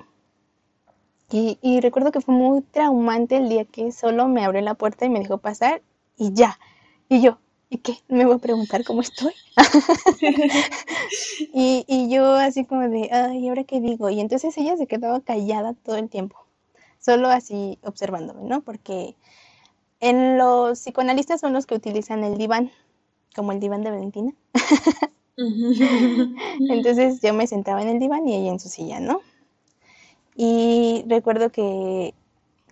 [1.36, 5.04] Y, y, recuerdo que fue muy traumante el día que solo me abrió la puerta
[5.04, 5.82] y me dejó pasar
[6.16, 6.60] y ya.
[7.08, 7.38] Y yo,
[7.70, 7.96] ¿y qué?
[8.06, 9.32] ¿Me voy a preguntar cómo estoy?
[11.52, 14.10] y, y yo así como de, ay, ¿y ahora qué digo?
[14.10, 16.36] Y entonces ella se quedaba callada todo el tiempo,
[17.00, 18.60] solo así observándome, ¿no?
[18.60, 19.16] Porque
[19.98, 22.70] en los psicoanalistas son los que utilizan el diván,
[23.34, 24.32] como el diván de Valentina.
[26.70, 29.20] Entonces yo me sentaba en el diván y ella en su silla, ¿no?
[30.36, 32.14] Y recuerdo que,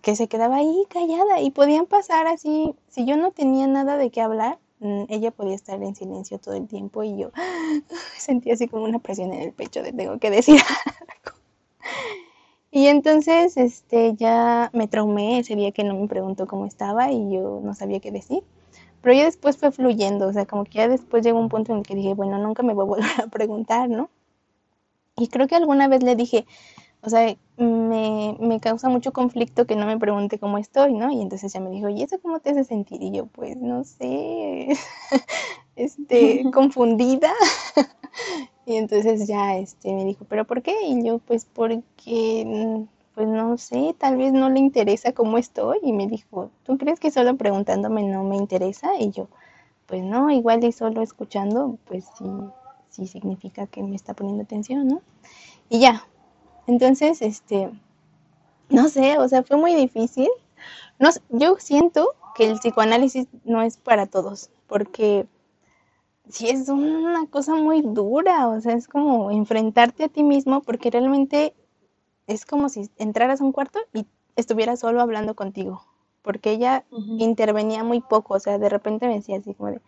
[0.02, 4.10] que se quedaba ahí callada y podían pasar así, si yo no tenía nada de
[4.10, 7.30] qué hablar, mm, ella podía estar en silencio todo el tiempo y yo
[8.18, 10.60] sentía así como una presión en el pecho de tengo que decir
[11.24, 11.38] algo.
[12.72, 17.32] Y entonces, este, ya me traumé ese día que no me preguntó cómo estaba y
[17.32, 18.42] yo no sabía qué decir.
[19.02, 21.78] Pero ya después fue fluyendo, o sea, como que ya después llegó un punto en
[21.78, 24.10] el que dije, bueno, nunca me voy a volver a preguntar, ¿no?
[25.16, 26.46] Y creo que alguna vez le dije,
[27.02, 31.10] o sea, me, me causa mucho conflicto que no me pregunte cómo estoy, ¿no?
[31.12, 33.02] Y entonces ella me dijo, ¿y eso cómo te hace sentir?
[33.02, 34.68] Y yo, pues, no sé,
[35.76, 37.32] este, confundida.
[38.66, 43.58] Y entonces ya este me dijo, "¿Pero por qué?" Y yo, "Pues porque pues no
[43.58, 47.36] sé, tal vez no le interesa cómo estoy." Y me dijo, "¿Tú crees que solo
[47.36, 49.28] preguntándome no me interesa?" Y yo,
[49.86, 52.24] "Pues no, igual y solo escuchando, pues sí
[52.90, 55.02] sí significa que me está poniendo atención, ¿no?"
[55.70, 56.06] Y ya.
[56.66, 57.70] Entonces, este
[58.72, 60.28] no sé, o sea, fue muy difícil.
[60.98, 65.26] No, yo siento que el psicoanálisis no es para todos, porque
[66.28, 70.90] sí es una cosa muy dura, o sea, es como enfrentarte a ti mismo porque
[70.90, 71.54] realmente
[72.26, 75.84] es como si entraras a un cuarto y estuvieras solo hablando contigo,
[76.22, 76.84] porque ella
[77.18, 79.82] intervenía muy poco, o sea, de repente me decía así como de,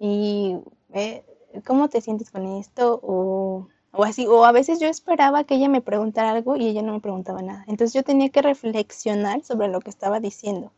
[0.00, 0.58] ¿y
[0.92, 1.24] eh,
[1.64, 3.00] cómo te sientes con esto?
[3.02, 6.82] O, o así, o a veces yo esperaba que ella me preguntara algo y ella
[6.82, 10.72] no me preguntaba nada, entonces yo tenía que reflexionar sobre lo que estaba diciendo.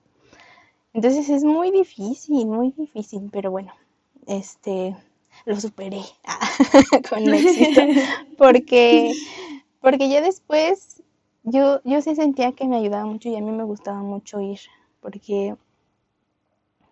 [0.93, 3.73] Entonces es muy difícil, muy difícil, pero bueno,
[4.27, 4.97] este,
[5.45, 6.03] lo superé
[7.09, 7.81] con éxito,
[8.39, 9.13] porque,
[9.81, 11.03] porque ya después
[11.45, 14.61] yo, yo sí sentía que me ayudaba mucho y a mí me gustaba mucho ir,
[15.01, 15.57] porque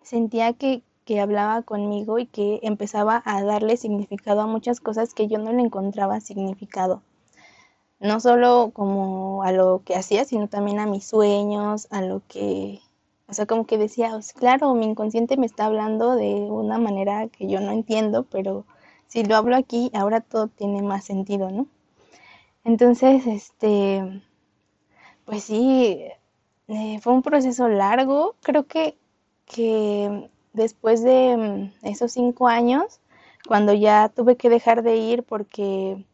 [0.03, 5.27] sentía que, que hablaba conmigo y que empezaba a darle significado a muchas cosas que
[5.27, 7.01] yo no le encontraba significado.
[7.99, 12.81] no solo como a lo que hacía, sino también a mis sueños, a lo que,
[13.27, 17.27] o sea, como que decía, pues, claro, mi inconsciente me está hablando de una manera
[17.29, 18.65] que yo no entiendo, pero
[19.07, 21.67] si lo hablo aquí, ahora todo tiene más sentido, ¿no?
[22.65, 24.23] Entonces, este,
[25.25, 25.99] pues sí,
[26.67, 28.97] eh, fue un proceso largo, creo que,
[29.45, 32.99] que después de mm, esos cinco años,
[33.47, 36.05] cuando ya tuve que dejar de ir porque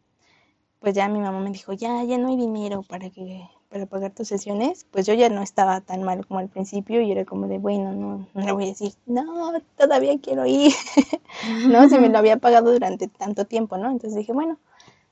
[0.80, 4.10] pues ya mi mamá me dijo, ya, ya no hay dinero para que para pagar
[4.12, 7.46] tus sesiones, pues yo ya no estaba tan mal como al principio y era como
[7.46, 10.72] de, bueno, no, no le voy a decir, no, todavía quiero ir,
[11.68, 11.88] ¿no?
[11.88, 13.88] Si me lo había pagado durante tanto tiempo, ¿no?
[13.88, 14.58] Entonces dije, bueno,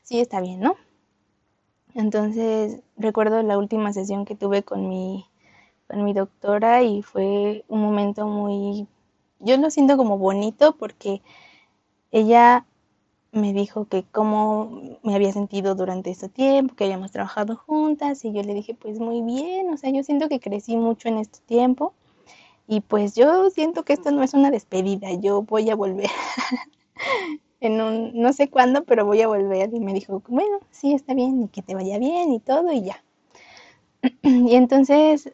[0.03, 0.75] sí está bien, ¿no?
[1.95, 5.25] Entonces recuerdo la última sesión que tuve con mi,
[5.87, 8.89] con mi doctora y fue un momento muy,
[9.41, 11.23] yo lo siento como bonito porque
[12.11, 12.67] ella
[13.33, 18.33] me dijo que cómo me había sentido durante este tiempo, que habíamos trabajado juntas y
[18.33, 21.41] yo le dije, pues muy bien, o sea, yo siento que crecí mucho en este
[21.47, 21.93] tiempo
[22.67, 26.11] y pues yo siento que esto no es una despedida, yo voy a volver
[27.61, 31.15] en un, no sé cuándo, pero voy a volver y me dijo, bueno, sí, está
[31.15, 33.03] bien y que te vaya bien y todo y ya.
[34.23, 35.33] y entonces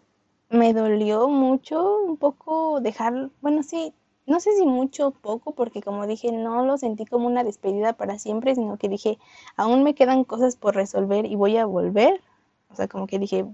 [0.48, 3.92] me dolió mucho un poco dejar, bueno, sí,
[4.26, 7.92] no sé si mucho o poco, porque como dije, no lo sentí como una despedida
[7.92, 9.18] para siempre, sino que dije,
[9.56, 12.20] aún me quedan cosas por resolver y voy a volver.
[12.70, 13.44] O sea, como que dije,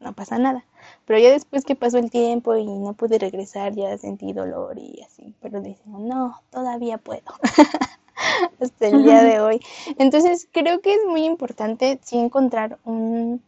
[0.00, 0.64] no pasa nada.
[1.06, 5.02] Pero ya después que pasó el tiempo y no pude regresar, ya sentí dolor y
[5.02, 5.34] así.
[5.40, 7.22] Pero dije, no, todavía puedo.
[8.60, 9.60] Hasta el día de hoy.
[9.98, 13.42] Entonces, creo que es muy importante sí encontrar un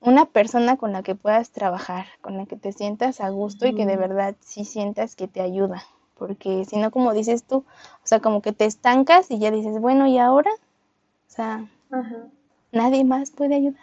[0.00, 3.74] una persona con la que puedas trabajar, con la que te sientas a gusto y
[3.74, 5.84] que de verdad sí sientas que te ayuda.
[6.16, 9.80] Porque si no, como dices tú, o sea, como que te estancas y ya dices,
[9.80, 10.50] bueno, ¿y ahora?
[10.52, 11.66] O sea,
[12.72, 13.82] nadie más puede ayudar.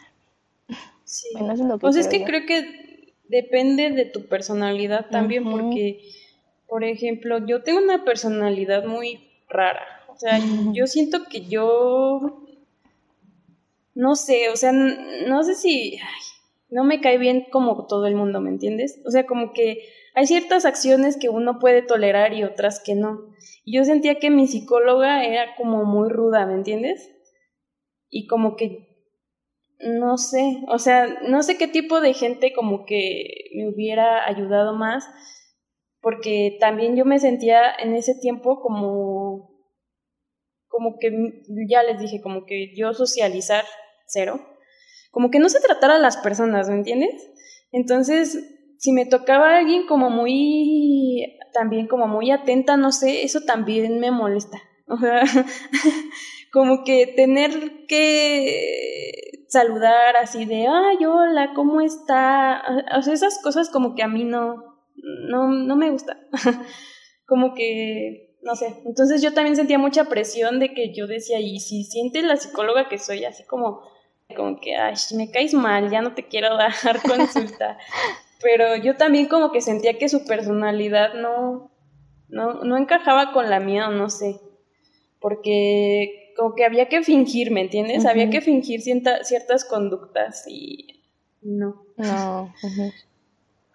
[1.03, 1.27] Sí.
[1.33, 5.49] Bueno, eso es lo que pues es que creo que depende de tu personalidad también,
[5.49, 6.01] porque,
[6.67, 9.85] por ejemplo, yo tengo una personalidad muy rara.
[10.07, 10.39] O sea,
[10.73, 12.46] yo siento que yo
[13.97, 15.97] no sé, o sea, no sé si
[16.69, 19.01] no me cae bien como todo el mundo, ¿me entiendes?
[19.07, 23.33] O sea, como que hay ciertas acciones que uno puede tolerar y otras que no.
[23.65, 27.11] Y yo sentía que mi psicóloga era como muy ruda, ¿me entiendes?
[28.07, 28.87] Y como que
[29.79, 34.75] no sé, o sea, no sé qué tipo de gente como que me hubiera ayudado
[34.75, 35.05] más,
[36.01, 39.57] porque también yo me sentía en ese tiempo como
[40.67, 41.11] como que
[41.67, 43.63] ya les dije, como que yo socializar
[44.07, 44.39] cero,
[45.11, 47.29] como que no se tratara a las personas, ¿me entiendes?
[47.71, 48.37] Entonces,
[48.77, 54.11] si me tocaba alguien como muy, también como muy atenta, no sé, eso también me
[54.11, 54.61] molesta.
[54.89, 55.21] O sea,
[56.53, 62.63] como que tener que saludar así de, ay, hola, ¿cómo está?
[62.97, 64.55] O sea, esas cosas como que a mí no,
[65.27, 66.17] no, no me gusta.
[67.25, 68.81] como que, no sé.
[68.85, 72.87] Entonces yo también sentía mucha presión de que yo decía, y si siente la psicóloga
[72.87, 73.81] que soy así como
[74.35, 76.73] como que, ay, me caes mal, ya no te quiero dar
[77.07, 77.77] consulta.
[78.41, 81.71] Pero yo también como que sentía que su personalidad no,
[82.29, 84.39] no, no encajaba con la mía, no sé.
[85.19, 88.05] Porque como que había que fingir, ¿me entiendes?
[88.05, 91.03] Había que fingir ciertas conductas y
[91.41, 91.83] no.
[91.97, 92.53] No.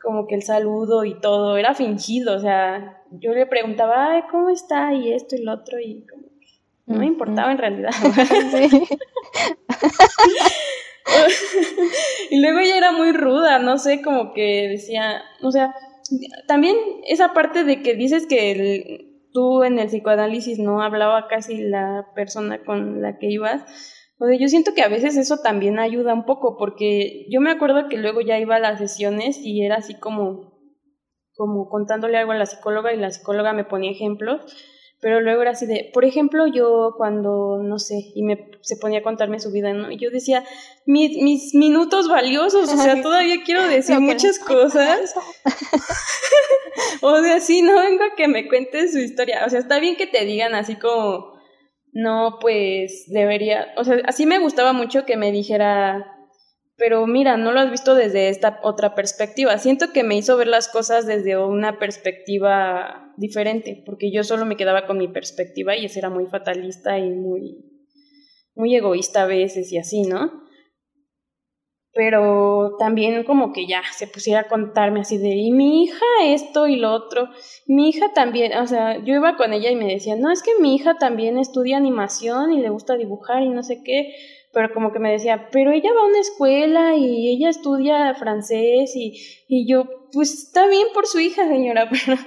[0.01, 4.49] Como que el saludo y todo era fingido, o sea, yo le preguntaba, ay, ¿cómo
[4.49, 4.93] está?
[4.95, 6.23] Y esto y lo otro, y como
[6.87, 7.91] no me importaba en realidad.
[12.31, 15.75] y luego ella era muy ruda, no sé, como que decía, o sea,
[16.47, 22.09] también esa parte de que dices que tú en el psicoanálisis no hablaba casi la
[22.15, 23.63] persona con la que ibas.
[24.19, 27.51] O sea, yo siento que a veces eso también ayuda un poco, porque yo me
[27.51, 30.61] acuerdo que luego ya iba a las sesiones y era así como,
[31.35, 34.41] como contándole algo a la psicóloga y la psicóloga me ponía ejemplos
[35.03, 39.01] pero luego era así de, por ejemplo, yo cuando, no sé, y me se ponía
[39.01, 39.91] a contarme su vida, ¿no?
[39.91, 40.45] Y yo decía,
[40.87, 45.13] mis minutos valiosos, o sea, todavía quiero decir muchas cosas.
[47.03, 49.43] o sea, sí, no vengo a que me cuentes su historia.
[49.45, 51.33] O sea, está bien que te digan así como,
[51.93, 56.22] no, pues debería, o sea, así me gustaba mucho que me dijera,
[56.77, 59.59] pero mira, no lo has visto desde esta otra perspectiva.
[59.59, 64.57] Siento que me hizo ver las cosas desde una perspectiva diferente, porque yo solo me
[64.57, 67.65] quedaba con mi perspectiva y ese era muy fatalista y muy,
[68.55, 70.43] muy egoísta a veces y así, ¿no?
[71.95, 76.67] pero también como que ya se pusiera a contarme así de, y mi hija esto
[76.67, 77.29] y lo otro,
[77.67, 80.53] mi hija también, o sea, yo iba con ella y me decía, no, es que
[80.59, 84.15] mi hija también estudia animación y le gusta dibujar y no sé qué,
[84.53, 88.95] pero como que me decía, pero ella va a una escuela y ella estudia francés
[88.95, 89.15] y,
[89.49, 92.19] y yo, pues está bien por su hija, señora, pero,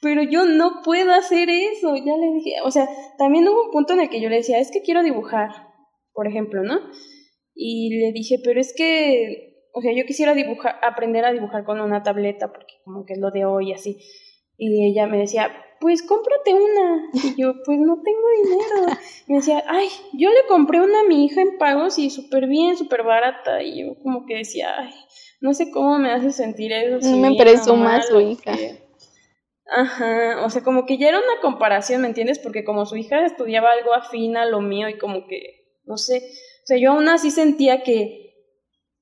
[0.00, 2.88] pero yo no puedo hacer eso, ya le dije, o sea,
[3.18, 5.50] también hubo un punto en el que yo le decía, es que quiero dibujar,
[6.12, 6.80] por ejemplo, ¿no?
[7.54, 11.80] Y le dije, pero es que, o sea, yo quisiera dibujar, aprender a dibujar con
[11.80, 13.98] una tableta, porque como que es lo de hoy, así.
[14.58, 15.50] Y ella me decía,
[15.80, 17.08] pues cómprate una.
[17.14, 18.98] Y yo, pues no tengo dinero.
[19.26, 22.48] Y me decía, ay, yo le compré una a mi hija en pagos y súper
[22.48, 23.62] bien, súper barata.
[23.62, 24.92] Y yo como que decía, ay,
[25.40, 27.08] no sé cómo me hace sentir eso.
[27.08, 28.52] No me presuma su hija.
[29.70, 32.38] Ajá, o sea, como que ya era una comparación, ¿me entiendes?
[32.38, 36.22] Porque como su hija estudiaba algo afín a lo mío y como que, no sé,
[36.62, 38.27] o sea, yo aún así sentía que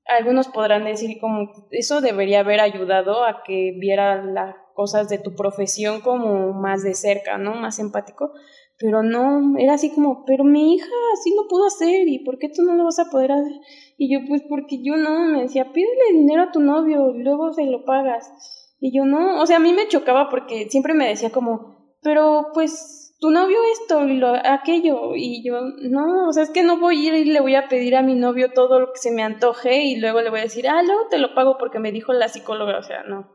[0.08, 5.34] algunos podrán decir como eso debería haber ayudado a que viera las cosas de tu
[5.34, 7.54] profesión como más de cerca, ¿no?
[7.54, 8.30] Más empático.
[8.78, 12.50] Pero no, era así como, pero mi hija así lo pudo hacer y ¿por qué
[12.50, 13.52] tú no lo vas a poder hacer?
[13.96, 17.64] Y yo, pues porque yo no, me decía, pídele dinero a tu novio, luego se
[17.64, 18.30] lo pagas.
[18.78, 22.48] Y yo no, o sea, a mí me chocaba porque siempre me decía como, pero
[22.52, 26.78] pues tu novio esto y lo, aquello, y yo, no, o sea, es que no
[26.78, 29.10] voy a ir y le voy a pedir a mi novio todo lo que se
[29.10, 31.92] me antoje y luego le voy a decir, ah, luego te lo pago porque me
[31.92, 33.34] dijo la psicóloga, o sea, no.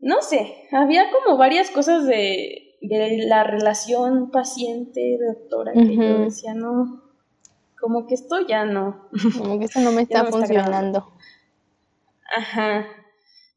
[0.00, 7.02] No sé, había como varias cosas de, de la relación paciente-doctora que yo decía, no,
[7.80, 9.08] como que esto ya no.
[9.38, 11.12] Como que esto no me está funcionando.
[12.36, 12.86] Ajá.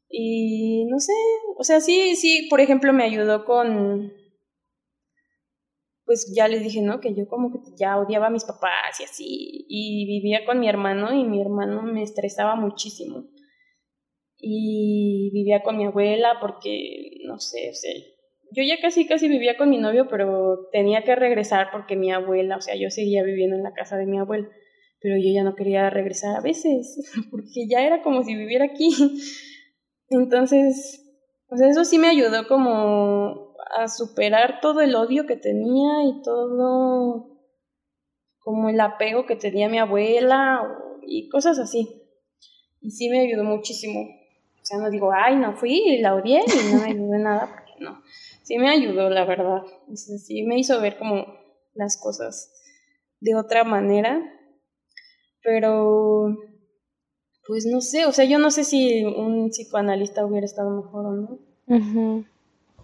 [0.08, 1.12] Y no sé,
[1.56, 4.12] o sea, sí, sí, por ejemplo, me ayudó con
[6.04, 7.00] pues ya les dije, ¿no?
[7.00, 10.68] Que yo como que ya odiaba a mis papás y así, y vivía con mi
[10.68, 13.28] hermano y mi hermano me estresaba muchísimo.
[14.38, 17.92] Y vivía con mi abuela porque, no sé, o sea,
[18.54, 22.56] yo ya casi, casi vivía con mi novio, pero tenía que regresar porque mi abuela,
[22.56, 24.48] o sea, yo seguía viviendo en la casa de mi abuela,
[25.00, 26.98] pero yo ya no quería regresar a veces,
[27.30, 28.90] porque ya era como si viviera aquí.
[30.08, 31.02] Entonces,
[31.48, 37.32] pues eso sí me ayudó como a superar todo el odio que tenía y todo
[38.38, 40.62] como el apego que tenía mi abuela
[41.02, 42.02] y cosas así.
[42.80, 44.00] Y sí me ayudó muchísimo.
[44.00, 47.48] O sea, no digo, ay, no fui y la odié y no me ayudó nada,
[47.52, 48.02] porque no.
[48.42, 49.62] Sí me ayudó, la verdad.
[49.94, 51.26] sí me hizo ver como
[51.74, 52.52] las cosas
[53.20, 54.20] de otra manera.
[55.42, 56.36] Pero,
[57.46, 61.12] pues no sé, o sea, yo no sé si un psicoanalista hubiera estado mejor o
[61.12, 61.38] no.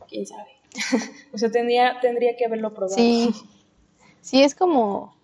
[0.09, 0.58] Quién sabe.
[1.33, 2.95] o sea, tendría, tendría que haberlo probado.
[2.95, 3.31] Sí,
[4.21, 5.14] sí es como,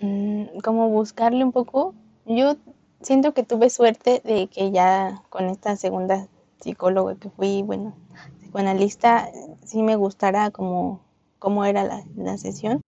[0.00, 1.94] mm, como buscarle un poco.
[2.24, 2.56] Yo
[3.00, 6.28] siento que tuve suerte de que ya con esta segunda
[6.60, 7.94] psicóloga que fui, bueno,
[8.40, 9.30] psicoanalista,
[9.64, 11.00] sí me gustara como
[11.38, 12.80] cómo era la, la sesión.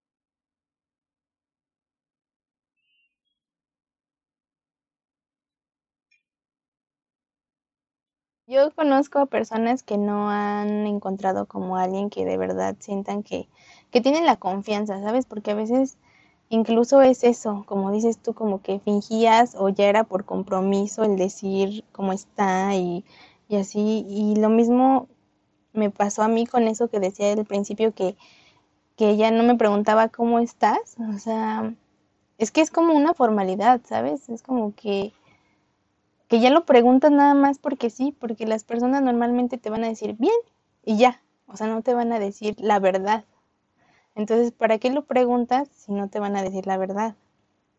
[8.49, 13.47] Yo conozco a personas que no han encontrado como alguien que de verdad sientan que,
[13.91, 15.27] que tienen la confianza, ¿sabes?
[15.27, 15.99] Porque a veces
[16.49, 21.15] incluso es eso, como dices tú, como que fingías o ya era por compromiso el
[21.15, 23.05] decir cómo está y,
[23.49, 24.03] y así.
[24.09, 25.07] Y lo mismo
[25.73, 28.17] me pasó a mí con eso que decía al principio que,
[28.95, 30.95] que ella no me preguntaba cómo estás.
[31.15, 31.75] O sea,
[32.39, 34.27] es que es como una formalidad, ¿sabes?
[34.27, 35.13] Es como que
[36.29, 39.89] que ya lo preguntas nada más porque sí, porque las personas normalmente te van a
[39.89, 40.35] decir bien
[40.85, 43.25] y ya, o sea, no te van a decir la verdad.
[44.15, 47.15] Entonces, ¿para qué lo preguntas si no te van a decir la verdad?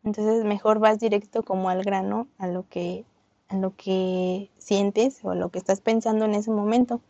[0.05, 3.05] Entonces, mejor vas directo como al grano, a lo que
[3.49, 7.01] a lo que sientes o a lo que estás pensando en ese momento.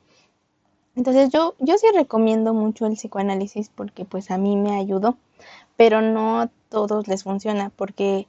[0.94, 5.16] Entonces, yo yo sí recomiendo mucho el psicoanálisis porque pues a mí me ayudó,
[5.76, 8.26] pero no a todos les funciona porque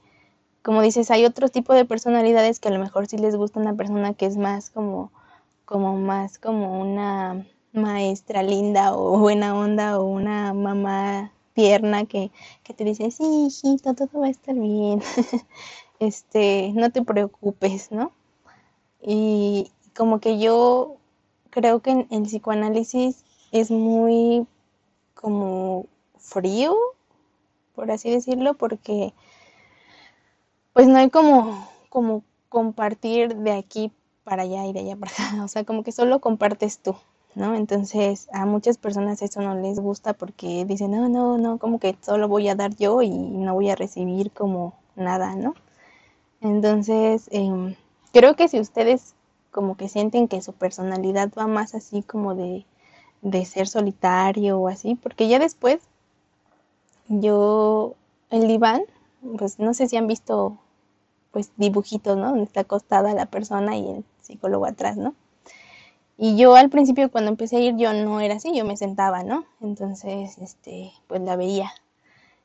[0.64, 3.76] como dices, hay otro tipo de personalidades que a lo mejor sí les gusta una
[3.76, 5.12] persona que es más como,
[5.66, 12.32] como más como una maestra linda o buena onda o una mamá tierna que,
[12.64, 15.02] que te dice, sí, hijito, todo va a estar bien.
[16.00, 18.12] este, no te preocupes, ¿no?
[19.02, 20.98] Y como que yo
[21.50, 24.46] creo que en el psicoanálisis es muy
[25.16, 25.88] como
[26.18, 26.76] frío,
[27.76, 29.14] por así decirlo, porque
[30.74, 33.92] pues no hay como, como compartir de aquí
[34.24, 36.96] para allá y de allá para acá, o sea, como que solo compartes tú,
[37.36, 37.56] ¿no?
[37.56, 41.96] Entonces a muchas personas eso no les gusta porque dicen, no, no, no, como que
[42.02, 45.56] solo voy a dar yo y no voy a recibir como nada, ¿no?
[46.42, 47.76] Entonces, em,
[48.14, 49.16] creo que si ustedes
[49.52, 52.66] como que sienten que su personalidad va más así como de,
[53.22, 55.82] de ser solitario o así, porque ya después
[57.10, 57.96] yo,
[58.30, 58.84] el diván,
[59.38, 60.58] pues no sé si han visto
[61.32, 62.30] pues dibujitos, ¿no?
[62.30, 65.16] Donde está acostada la persona y el psicólogo atrás, ¿no?
[66.18, 69.24] Y yo al principio cuando empecé a ir yo no era así, yo me sentaba,
[69.24, 69.46] ¿no?
[69.62, 71.72] Entonces, este, pues la veía.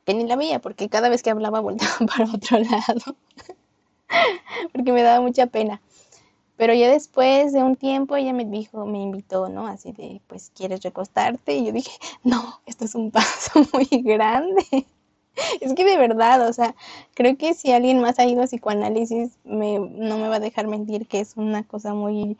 [0.05, 3.17] Que ni la veía porque cada vez que hablaba voltaba para otro lado.
[4.73, 5.83] porque me daba mucha pena.
[6.57, 9.67] Pero ya después de un tiempo ella me dijo, me invitó, ¿no?
[9.67, 11.55] Así de, pues, ¿quieres recostarte?
[11.55, 11.93] Y yo dije,
[12.25, 14.87] no, esto es un paso muy grande.
[15.61, 16.75] es que de verdad, o sea,
[17.15, 20.67] creo que si alguien más ha ido a psicoanálisis, me, no me va a dejar
[20.67, 22.39] mentir que es una cosa muy,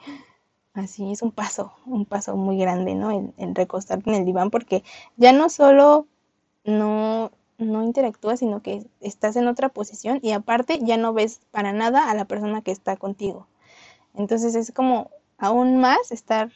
[0.75, 3.11] así, es un paso, un paso muy grande, ¿no?
[3.11, 4.85] En, recostarte en el diván, porque
[5.17, 6.07] ya no solo
[6.65, 11.73] no, no interactúas, sino que estás en otra posición y aparte ya no ves para
[11.73, 13.47] nada a la persona que está contigo.
[14.15, 16.51] Entonces es como aún más estar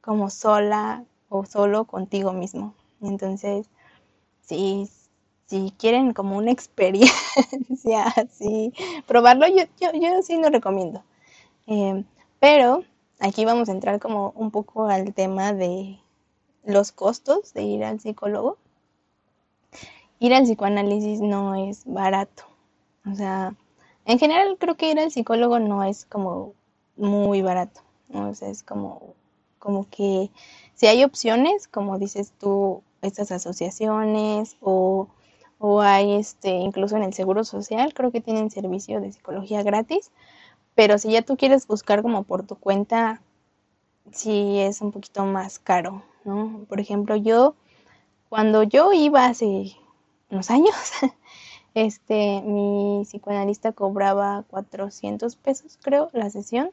[0.00, 2.74] como sola o solo contigo mismo.
[3.00, 3.68] Entonces,
[4.42, 4.88] si,
[5.46, 8.72] si quieren como una experiencia así,
[9.06, 11.02] probarlo, yo, yo, yo sí lo recomiendo.
[11.66, 12.04] Eh,
[12.40, 12.84] pero
[13.20, 15.98] aquí vamos a entrar como un poco al tema de
[16.64, 18.58] los costos de ir al psicólogo.
[20.18, 22.44] Ir al psicoanálisis no es barato.
[23.10, 23.54] O sea,
[24.06, 26.54] en general creo que ir al psicólogo no es como
[26.96, 27.80] muy barato.
[28.12, 29.14] O sea, es como,
[29.58, 30.30] como que
[30.74, 35.08] si hay opciones, como dices tú, estas asociaciones o,
[35.58, 40.10] o hay este, incluso en el Seguro Social, creo que tienen servicio de psicología gratis,
[40.74, 43.22] pero si ya tú quieres buscar como por tu cuenta,
[44.12, 46.64] sí es un poquito más caro, ¿no?
[46.68, 47.54] Por ejemplo, yo,
[48.28, 49.76] cuando yo iba hace
[50.30, 50.74] unos años,
[51.74, 56.70] este, mi psicoanalista cobraba 400 pesos, creo, la sesión.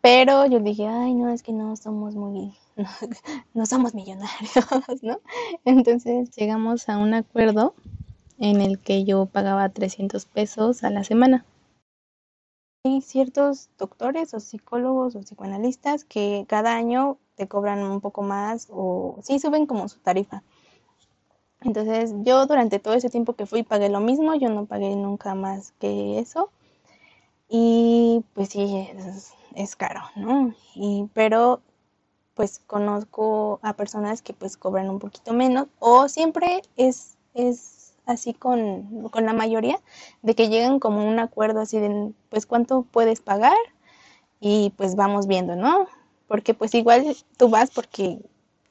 [0.00, 2.56] Pero yo dije, ay, no, es que no somos muy,
[3.54, 5.20] no, somos millonarios, ¿no?
[5.64, 7.74] Entonces llegamos a un acuerdo
[8.38, 11.44] en el que yo pagaba 300 pesos a la semana.
[12.84, 18.68] Hay ciertos doctores o psicólogos o psicoanalistas que cada año te cobran un poco más
[18.70, 20.42] o sí suben como su tarifa.
[21.60, 25.34] Entonces yo durante todo ese tiempo que fui pagué lo mismo, yo no pagué nunca
[25.34, 26.50] más que eso.
[27.48, 30.54] Y pues sí, es, es caro, ¿no?
[30.74, 31.60] Y, pero
[32.38, 38.32] pues conozco a personas que pues cobran un poquito menos o siempre es, es así
[38.32, 39.80] con, con la mayoría
[40.22, 43.56] de que llegan como un acuerdo así de pues cuánto puedes pagar
[44.38, 45.88] y pues vamos viendo, ¿no?
[46.28, 48.20] Porque pues igual tú vas porque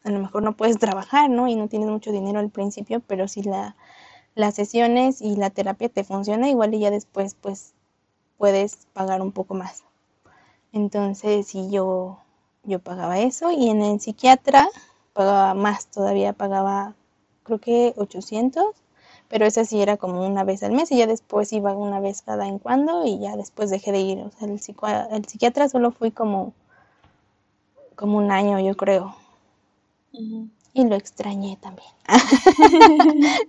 [0.05, 1.49] a lo mejor no puedes trabajar, ¿no?
[1.49, 3.75] Y no tienes mucho dinero al principio, pero si la,
[4.33, 7.73] las sesiones y la terapia te funciona, igual y ya después pues
[8.37, 9.83] puedes pagar un poco más.
[10.71, 12.19] Entonces, sí, yo,
[12.67, 14.69] yo pagaba eso y en el psiquiatra
[15.13, 16.93] pagaba más, todavía pagaba
[17.43, 18.65] creo que 800,
[19.29, 22.21] pero esa sí era como una vez al mes y ya después iba una vez
[22.21, 24.19] cada en cuando y ya después dejé de ir.
[24.19, 24.59] O sea, el,
[25.15, 26.53] el psiquiatra solo fui como,
[27.95, 29.15] como un año, yo creo.
[30.11, 31.89] Y lo extrañé también.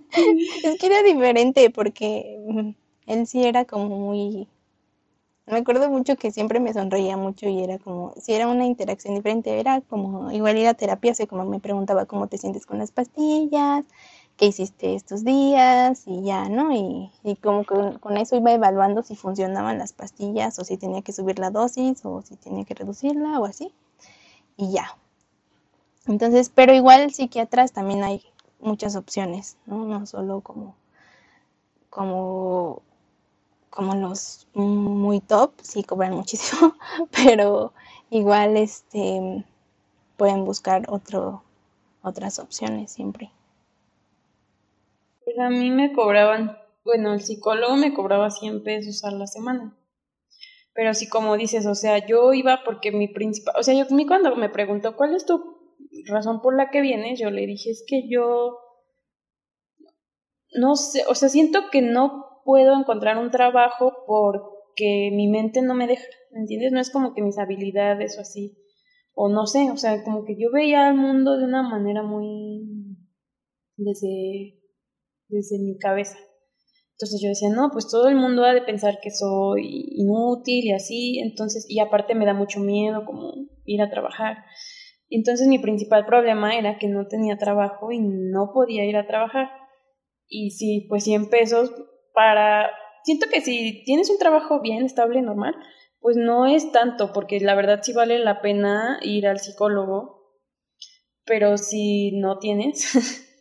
[0.63, 2.69] es que era diferente porque mm,
[3.07, 4.47] él sí era como muy
[5.49, 9.15] me acuerdo mucho que siempre me sonreía mucho y era como, si era una interacción
[9.15, 12.77] diferente, era como igual ir a terapia, así como me preguntaba cómo te sientes con
[12.77, 13.83] las pastillas,
[14.37, 16.71] qué hiciste estos días y ya, ¿no?
[16.73, 21.01] Y, y como que con eso iba evaluando si funcionaban las pastillas o si tenía
[21.01, 23.73] que subir la dosis o si tenía que reducirla o así.
[24.55, 24.97] Y ya.
[26.07, 28.23] Entonces, pero igual psiquiatras también hay
[28.59, 29.85] muchas opciones, ¿no?
[29.85, 30.75] No solo como,
[31.89, 32.81] como
[33.69, 36.75] como los muy top, sí cobran muchísimo,
[37.11, 37.73] pero
[38.09, 39.45] igual este
[40.17, 41.43] pueden buscar otro,
[42.01, 43.31] otras opciones siempre.
[45.23, 49.77] Pues a mí me cobraban, bueno, el psicólogo me cobraba 100 pesos a la semana.
[50.73, 54.05] Pero sí, como dices, o sea, yo iba porque mi principal, o sea, yo mí
[54.05, 55.57] cuando me preguntó cuál es tu
[56.05, 58.59] razón por la que vienes, yo le dije, es que yo
[60.53, 65.75] no sé, o sea, siento que no puedo encontrar un trabajo porque mi mente no
[65.75, 66.71] me deja, ¿me entiendes?
[66.71, 68.57] No es como que mis habilidades o así,
[69.13, 72.97] o no sé, o sea, como que yo veía el mundo de una manera muy
[73.77, 74.63] desde,
[75.27, 76.17] desde mi cabeza.
[76.93, 80.71] Entonces yo decía, no, pues todo el mundo ha de pensar que soy inútil y
[80.71, 83.31] así, entonces, y aparte me da mucho miedo como
[83.63, 84.37] ir a trabajar.
[85.07, 89.49] Entonces mi principal problema era que no tenía trabajo y no podía ir a trabajar.
[90.27, 91.71] Y sí, pues 100 pesos
[92.13, 92.69] para
[93.03, 95.55] siento que si tienes un trabajo bien, estable, normal,
[95.99, 100.37] pues no es tanto, porque la verdad sí vale la pena ir al psicólogo,
[101.25, 102.93] pero si no tienes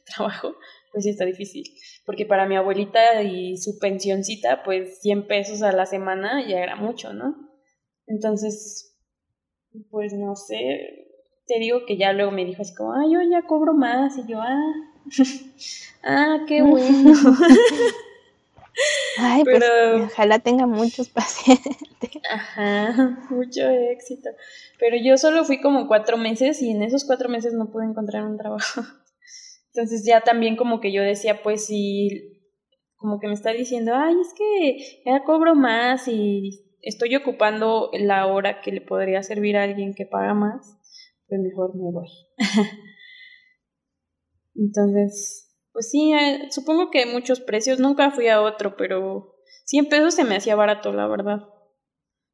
[0.16, 0.54] trabajo,
[0.92, 1.64] pues sí está difícil,
[2.04, 6.76] porque para mi abuelita y su pensioncita, pues 100 pesos a la semana ya era
[6.76, 7.36] mucho, ¿no?
[8.06, 8.98] Entonces,
[9.90, 11.08] pues no sé,
[11.46, 14.26] te digo que ya luego me dijo así como, ah, yo ya cobro más, y
[14.26, 14.72] yo, ah,
[16.02, 17.12] ah, qué bueno.
[19.18, 19.62] Ay, pues
[20.04, 21.76] ojalá tenga muchos pacientes.
[22.30, 24.30] Ajá, mucho éxito.
[24.78, 28.24] Pero yo solo fui como cuatro meses y en esos cuatro meses no pude encontrar
[28.24, 28.82] un trabajo.
[29.74, 32.34] Entonces ya también como que yo decía, pues si
[32.96, 38.26] como que me está diciendo, ay, es que ya cobro más y estoy ocupando la
[38.26, 40.78] hora que le podría servir a alguien que paga más,
[41.28, 42.08] pues mejor me voy.
[44.54, 45.47] Entonces,
[45.78, 50.24] pues sí, eh, supongo que muchos precios, nunca fui a otro, pero 100 pesos se
[50.24, 51.48] me hacía barato, la verdad.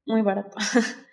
[0.06, 0.56] Muy barato.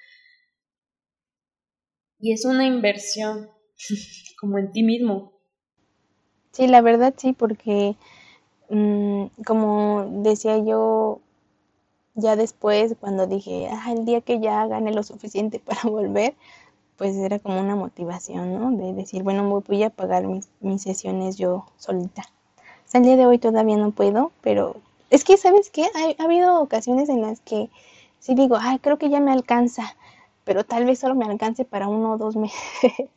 [2.19, 3.49] y es una inversión,
[4.39, 5.33] como en ti mismo.
[6.53, 7.97] Sí, la verdad sí, porque
[8.69, 11.19] mm, como decía yo
[12.13, 16.35] ya después, cuando dije, ah, el día que ya gane lo suficiente para volver,
[17.01, 18.69] pues era como una motivación, ¿no?
[18.77, 22.21] De decir, bueno, voy a pagar mis, mis sesiones yo solita.
[22.85, 24.75] Hasta el día de hoy todavía no puedo, pero
[25.09, 25.87] es que, ¿sabes qué?
[25.95, 27.71] Ha, habido ocasiones en las que
[28.19, 29.95] sí digo, ay, creo que ya me alcanza,
[30.43, 32.61] pero tal vez solo me alcance para uno o dos meses.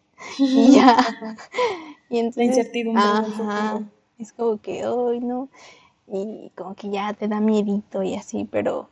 [0.39, 0.97] y ya.
[2.09, 3.03] y entonces, La incertidumbre.
[3.03, 3.83] Ajá,
[4.19, 5.51] es como que, hoy no
[6.11, 8.89] y como que ya te da miedito y así, pero,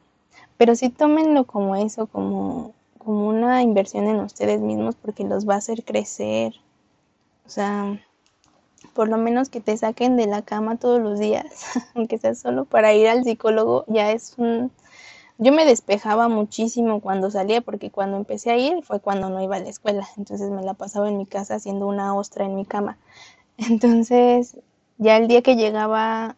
[0.59, 2.75] pero sí tómenlo como eso, como,
[3.05, 6.55] como una inversión en ustedes mismos porque los va a hacer crecer.
[7.47, 8.01] O sea,
[8.95, 11.45] por lo menos que te saquen de la cama todos los días,
[11.95, 14.71] aunque sea solo para ir al psicólogo, ya es un...
[15.39, 19.57] Yo me despejaba muchísimo cuando salía porque cuando empecé a ir fue cuando no iba
[19.57, 22.65] a la escuela, entonces me la pasaba en mi casa haciendo una ostra en mi
[22.65, 22.99] cama.
[23.57, 24.57] Entonces,
[24.99, 26.37] ya el día que llegaba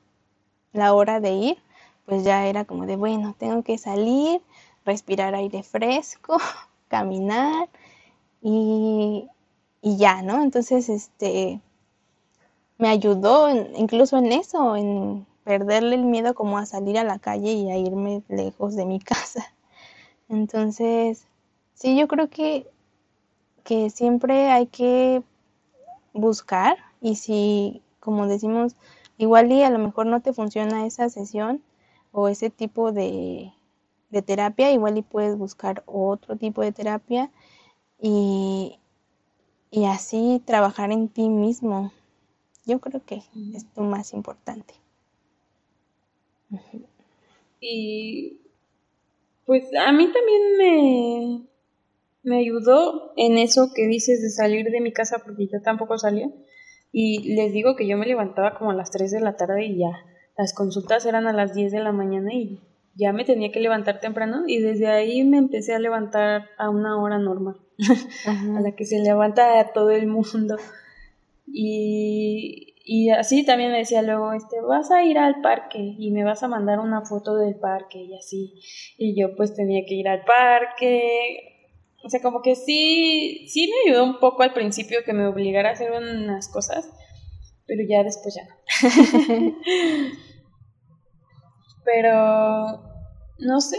[0.73, 1.59] la hora de ir,
[2.07, 4.41] pues ya era como de, bueno, tengo que salir,
[4.85, 6.39] respirar aire fresco,
[6.89, 7.69] caminar
[8.43, 9.29] y,
[9.83, 10.43] y ya, ¿no?
[10.43, 11.61] Entonces, este,
[12.79, 17.53] me ayudó incluso en eso, en perderle el miedo como a salir a la calle
[17.53, 19.55] y a irme lejos de mi casa.
[20.29, 21.27] Entonces,
[21.75, 22.67] sí, yo creo que,
[23.65, 25.23] que siempre hay que
[26.13, 28.77] buscar y si, como decimos,
[29.17, 31.63] Igual y a lo mejor no te funciona esa sesión
[32.11, 33.54] o ese tipo de,
[34.23, 37.31] terapia, igual y puedes buscar otro tipo de terapia
[38.01, 38.79] y,
[39.71, 41.93] y así trabajar en ti mismo.
[42.67, 43.17] Yo creo que
[43.55, 44.75] es lo más importante.
[47.61, 48.41] Y
[49.47, 51.43] pues a mí también me,
[52.23, 56.31] me ayudó en eso que dices de salir de mi casa porque yo tampoco salía.
[56.93, 59.79] Y les digo que yo me levantaba como a las 3 de la tarde y
[59.79, 60.05] ya
[60.37, 62.61] las consultas eran a las 10 de la mañana y
[62.97, 67.01] ya me tenía que levantar temprano y desde ahí me empecé a levantar a una
[67.01, 67.57] hora normal,
[68.27, 70.57] a la que se levanta todo el mundo.
[71.47, 76.25] Y, y así también me decía luego, este, vas a ir al parque y me
[76.25, 78.55] vas a mandar una foto del parque y así.
[78.99, 81.55] Y yo pues tenía que ir al parque,
[82.05, 85.71] o sea, como que sí, sí me ayudó un poco al principio que me obligara
[85.71, 86.87] a hacer unas cosas,
[87.67, 89.55] pero ya después ya no.
[91.85, 92.83] pero,
[93.39, 93.79] no sé.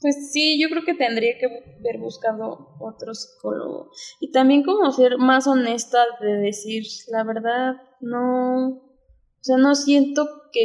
[0.00, 3.90] Pues sí, yo creo que tendría que haber buscado otro psicólogo.
[4.18, 10.26] Y también como ser más honesta de decir, la verdad, no, o sea, no siento
[10.52, 10.64] que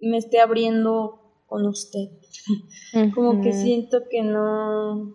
[0.00, 2.10] me esté abriendo con usted.
[3.14, 5.14] como que siento que no,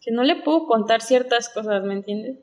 [0.00, 2.38] que no le puedo contar ciertas cosas, ¿me entiendes?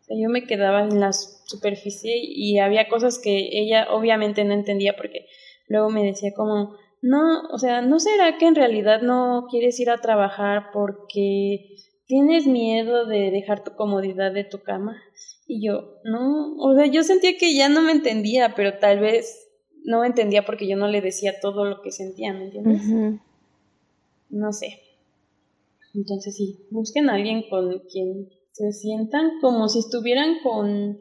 [0.00, 4.54] O sea, yo me quedaba en la superficie y había cosas que ella obviamente no
[4.54, 5.26] entendía porque
[5.68, 9.90] luego me decía como, no, o sea, ¿no será que en realidad no quieres ir
[9.90, 14.96] a trabajar porque tienes miedo de dejar tu comodidad de tu cama?
[15.46, 19.48] Y yo, no, o sea, yo sentía que ya no me entendía, pero tal vez
[19.84, 22.82] no me entendía porque yo no le decía todo lo que sentía, ¿me entiendes?
[24.28, 24.80] No sé.
[25.94, 30.98] Entonces sí, busquen a alguien con quien se sientan como si estuvieran con,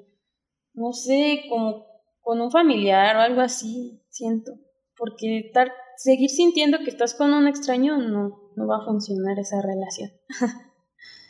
[0.74, 1.87] no sé, como
[2.28, 4.52] con un familiar o algo así, siento.
[4.98, 9.62] Porque estar, seguir sintiendo que estás con un extraño no, no va a funcionar esa
[9.62, 10.12] relación.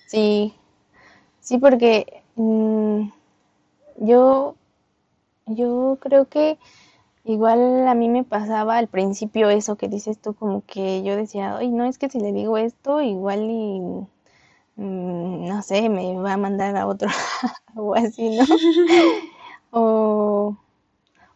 [0.07, 0.55] sí,
[1.39, 3.09] sí, porque mm,
[3.97, 4.55] yo,
[5.45, 6.57] yo creo que
[7.25, 11.57] Igual a mí me pasaba al principio eso que dices tú, como que yo decía,
[11.57, 13.81] ay, no es que si le digo esto, igual y
[14.77, 17.09] mm, no sé, me va a mandar a otro
[17.75, 18.45] o así, ¿no?
[19.71, 20.57] o,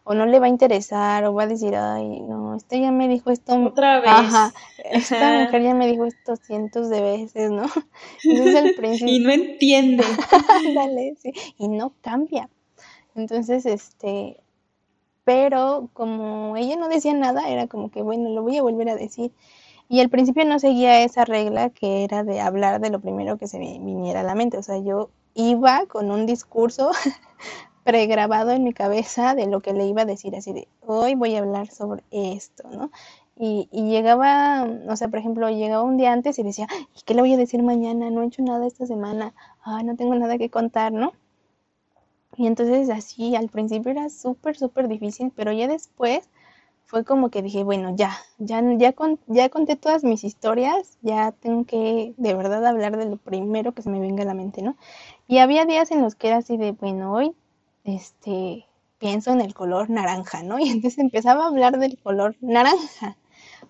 [0.04, 3.08] o no le va a interesar, o va a decir, ay, no, este ya me
[3.08, 3.54] dijo esto.
[3.54, 4.10] Otra vez.
[4.10, 4.52] Ajá,
[4.84, 7.64] esta mujer ya me dijo esto cientos de veces, ¿no?
[8.24, 9.14] Entonces al principio.
[9.14, 10.04] y no entiende.
[10.74, 12.48] Dale, sí, y no cambia.
[13.14, 14.38] Entonces, este,
[15.24, 18.96] pero como ella no decía nada, era como que, bueno, lo voy a volver a
[18.96, 19.32] decir.
[19.88, 23.46] Y al principio no seguía esa regla que era de hablar de lo primero que
[23.46, 24.56] se me viniera a la mente.
[24.56, 26.90] O sea, yo iba con un discurso
[27.84, 31.34] pregrabado en mi cabeza de lo que le iba a decir, así de, hoy voy
[31.34, 32.90] a hablar sobre esto, ¿no?
[33.36, 36.66] Y, y llegaba, o sea, por ejemplo, llegaba un día antes y decía,
[36.96, 38.10] ¿y qué le voy a decir mañana?
[38.10, 41.12] No he hecho nada esta semana, ah, no tengo nada que contar, ¿no?
[42.36, 46.28] Y entonces así al principio era súper, súper difícil, pero ya después
[46.84, 48.94] fue como que dije, bueno, ya, ya, ya,
[49.26, 53.82] ya conté todas mis historias, ya tengo que de verdad hablar de lo primero que
[53.82, 54.76] se me venga a la mente, ¿no?
[55.26, 57.34] Y había días en los que era así de, bueno, hoy,
[57.84, 58.66] este,
[58.98, 60.58] pienso en el color naranja, ¿no?
[60.60, 63.16] Y entonces empezaba a hablar del color naranja.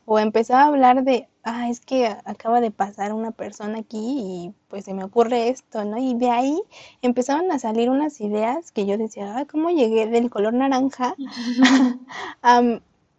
[0.05, 4.55] O empezaba a hablar de, ah, es que acaba de pasar una persona aquí y
[4.69, 5.97] pues se me ocurre esto, ¿no?
[5.99, 6.61] Y de ahí
[7.03, 11.15] empezaban a salir unas ideas que yo decía, ah, ¿cómo llegué del color naranja
[12.43, 12.63] a,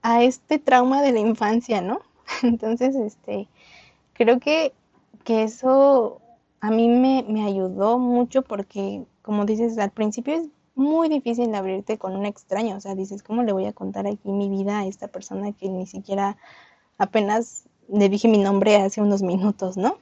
[0.01, 2.01] a este trauma de la infancia, ¿no?
[2.43, 3.47] Entonces, este,
[4.13, 4.73] creo que,
[5.23, 6.21] que eso
[6.59, 11.97] a mí me, me ayudó mucho porque, como dices, al principio es muy difícil abrirte
[11.97, 14.85] con un extraño, o sea, dices, ¿cómo le voy a contar aquí mi vida a
[14.85, 16.37] esta persona que ni siquiera
[16.97, 19.97] apenas le dije mi nombre hace unos minutos, ¿no?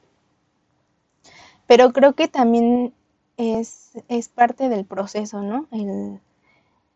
[1.68, 2.94] Pero creo que también
[3.38, 5.68] es, es parte del proceso, ¿no?
[5.72, 6.20] El,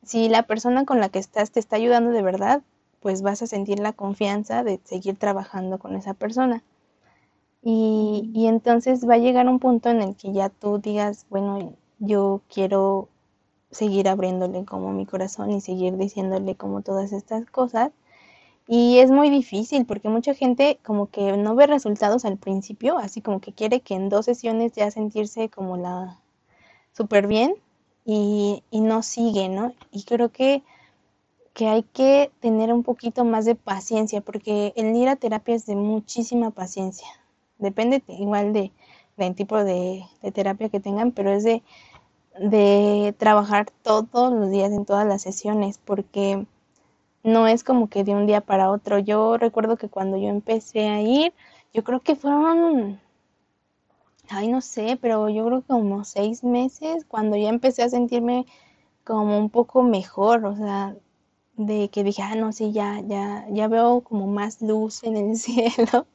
[0.03, 2.61] si la persona con la que estás te está ayudando de verdad,
[3.01, 6.63] pues vas a sentir la confianza de seguir trabajando con esa persona.
[7.61, 11.73] Y, y entonces va a llegar un punto en el que ya tú digas, bueno,
[11.99, 13.09] yo quiero
[13.75, 17.91] seguir abriéndole como mi corazón y seguir diciéndole como todas estas cosas.
[18.67, 23.21] Y es muy difícil porque mucha gente como que no ve resultados al principio, así
[23.21, 26.19] como que quiere que en dos sesiones ya sentirse como la
[26.93, 27.55] súper bien
[28.05, 29.73] y, y, no sigue, ¿no?
[29.91, 30.63] Y creo que,
[31.53, 35.65] que hay que tener un poquito más de paciencia porque el ir a terapia es
[35.65, 37.07] de muchísima paciencia.
[37.59, 38.71] Depende igual de,
[39.17, 41.63] del tipo de, de terapia que tengan, pero es de
[42.39, 46.45] de trabajar todos los días en todas las sesiones porque
[47.23, 48.99] no es como que de un día para otro.
[48.99, 51.33] Yo recuerdo que cuando yo empecé a ir,
[51.73, 52.99] yo creo que fueron,
[54.29, 58.45] ay no sé, pero yo creo que como seis meses cuando ya empecé a sentirme
[59.03, 60.95] como un poco mejor, o sea,
[61.57, 65.37] de que dije, ah, no, sí, ya, ya, ya veo como más luz en el
[65.37, 66.05] cielo,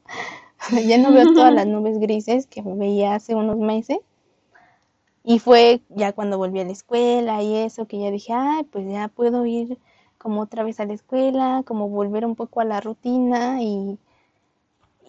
[0.86, 3.98] ya no veo todas las nubes grises que veía hace unos meses.
[5.30, 8.84] Y fue ya cuando volví a la escuela y eso, que ya dije, ay, pues
[8.90, 9.78] ya puedo ir
[10.18, 13.96] como otra vez a la escuela, como volver un poco a la rutina y,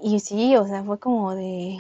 [0.04, 1.80] y sí, o sea, fue como de,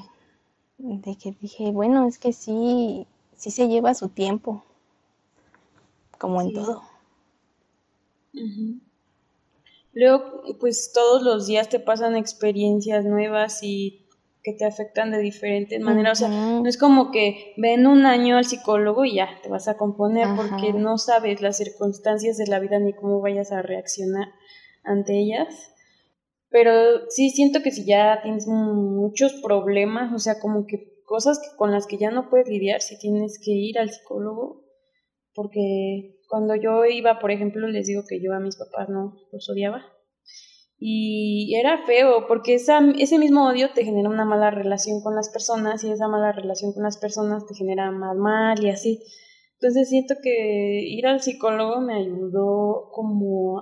[0.77, 3.05] de que dije, bueno, es que sí,
[3.37, 4.63] sí se lleva su tiempo,
[6.17, 6.83] como en todo.
[9.93, 14.00] Luego, pues todos los días te pasan experiencias nuevas y
[14.43, 16.19] que te afectan de diferentes maneras.
[16.21, 16.29] O sea,
[16.63, 20.27] no es como que ven un año al psicólogo y ya te vas a componer
[20.35, 24.27] porque no sabes las circunstancias de la vida ni cómo vayas a reaccionar
[24.83, 25.73] ante ellas.
[26.49, 26.71] Pero
[27.09, 31.71] sí siento que si ya tienes muchos problemas, o sea, como que cosas que- con
[31.71, 34.63] las que ya no puedes lidiar, si tienes que ir al psicólogo,
[35.33, 39.49] porque cuando yo iba, por ejemplo, les digo que yo a mis papás no los
[39.49, 39.83] odiaba.
[40.83, 45.29] Y era feo, porque esa, ese mismo odio te genera una mala relación con las
[45.29, 48.99] personas y esa mala relación con las personas te genera más mal y así.
[49.59, 53.59] Entonces siento que ir al psicólogo me ayudó como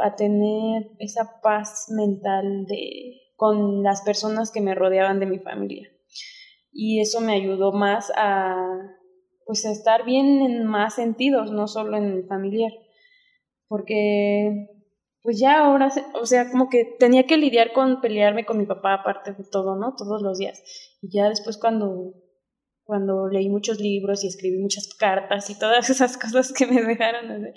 [0.00, 5.88] a tener esa paz mental de con las personas que me rodeaban de mi familia.
[6.70, 8.54] Y eso me ayudó más a
[9.46, 12.70] pues a estar bien en más sentidos, no solo en el familiar.
[13.66, 14.77] Porque
[15.22, 18.94] pues ya ahora, o sea, como que tenía que lidiar con pelearme con mi papá
[18.94, 19.94] aparte de todo, ¿no?
[19.96, 20.62] Todos los días.
[21.02, 22.14] Y ya después cuando
[22.84, 27.52] cuando leí muchos libros y escribí muchas cartas y todas esas cosas que me dejaron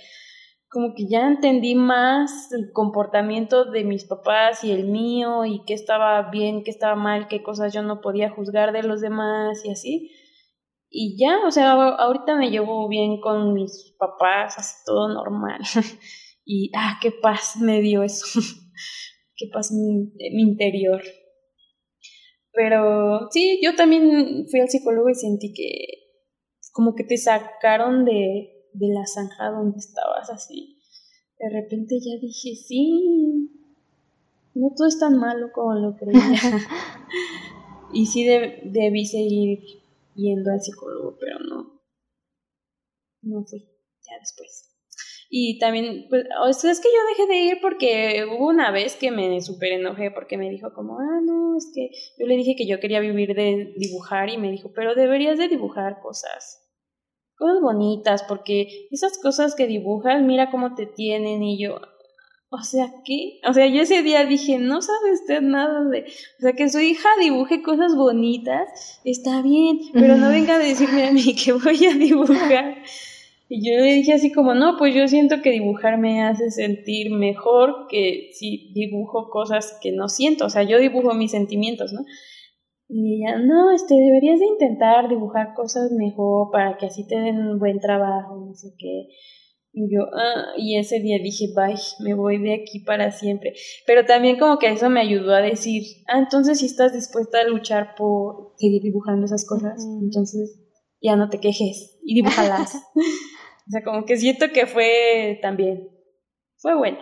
[0.72, 5.74] como que ya entendí más el comportamiento de mis papás y el mío y qué
[5.74, 9.72] estaba bien, qué estaba mal, qué cosas yo no podía juzgar de los demás y
[9.72, 10.12] así.
[10.90, 15.60] Y ya, o sea, ahorita me llevo bien con mis papás, así todo normal.
[16.54, 18.26] Y, ah, qué paz me dio eso,
[19.38, 21.02] qué paz en mi interior.
[22.52, 25.70] Pero sí, yo también fui al psicólogo y sentí que
[26.74, 30.78] como que te sacaron de, de la zanja donde estabas así.
[31.40, 33.50] De repente ya dije, sí,
[34.54, 36.20] no todo es tan malo como lo creía.
[37.94, 39.60] y sí debí seguir
[40.16, 41.82] yendo al psicólogo, pero no,
[43.22, 43.62] no fui,
[44.02, 44.71] ya después.
[45.34, 48.98] Y también, pues, o sea, es que yo dejé de ir porque hubo una vez
[48.98, 52.58] que me súper enojé porque me dijo como, ah, no, es que yo le dije
[52.58, 56.70] que yo quería vivir de dibujar y me dijo, pero deberías de dibujar cosas,
[57.38, 61.80] cosas bonitas, porque esas cosas que dibujas, mira cómo te tienen y yo,
[62.50, 63.40] o sea, ¿qué?
[63.48, 66.02] O sea, yo ese día dije, no sabe usted nada de...
[66.02, 71.08] O sea, que su hija dibuje cosas bonitas, está bien, pero no venga a decirme
[71.08, 72.84] a mí que voy a dibujar.
[73.54, 77.12] Y yo le dije así como, no, pues yo siento que dibujar me hace sentir
[77.12, 82.00] mejor que si dibujo cosas que no siento, o sea, yo dibujo mis sentimientos, ¿no?
[82.88, 87.40] Y ella, no, este, deberías de intentar dibujar cosas mejor para que así te den
[87.40, 89.10] un buen trabajo, no sé qué.
[89.74, 93.52] Y yo, ah, y ese día dije, bye, me voy de aquí para siempre.
[93.86, 97.50] Pero también como que eso me ayudó a decir, ah, entonces si estás dispuesta a
[97.50, 100.58] luchar por seguir dibujando esas cosas, entonces
[101.02, 102.82] ya no te quejes y dibujalas.
[103.68, 105.90] O sea, como que siento que fue también,
[106.58, 107.00] fue bueno.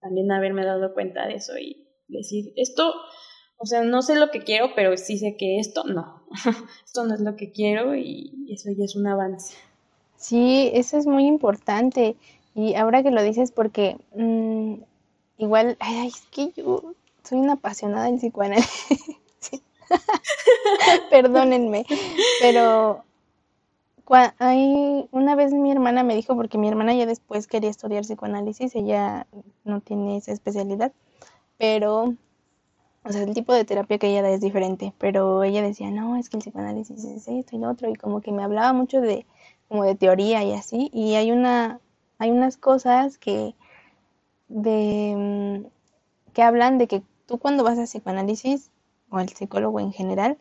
[0.00, 2.94] También haberme dado cuenta de eso y decir, esto,
[3.56, 6.26] o sea, no sé lo que quiero, pero sí sé que esto no.
[6.84, 9.56] esto no es lo que quiero y eso ya es un avance.
[10.16, 12.16] Sí, eso es muy importante.
[12.54, 14.74] Y ahora que lo dices, porque mm,
[15.38, 19.16] igual, ay, es que yo soy una apasionada del psicoanálisis.
[21.10, 21.86] Perdónenme,
[22.40, 23.04] pero
[24.14, 28.74] hay, una vez mi hermana me dijo, porque mi hermana ya después quería estudiar psicoanálisis,
[28.74, 29.26] ella
[29.64, 30.92] no tiene esa especialidad,
[31.58, 32.14] pero,
[33.04, 36.16] o sea, el tipo de terapia que ella da es diferente, pero ella decía, no,
[36.16, 39.00] es que el psicoanálisis es esto y lo otro, y como que me hablaba mucho
[39.00, 39.26] de,
[39.68, 41.80] como de teoría y así, y hay una,
[42.18, 43.54] hay unas cosas que,
[44.48, 48.70] de, mm, que hablan de que tú cuando vas a psicoanálisis,
[49.10, 50.38] o al psicólogo en general,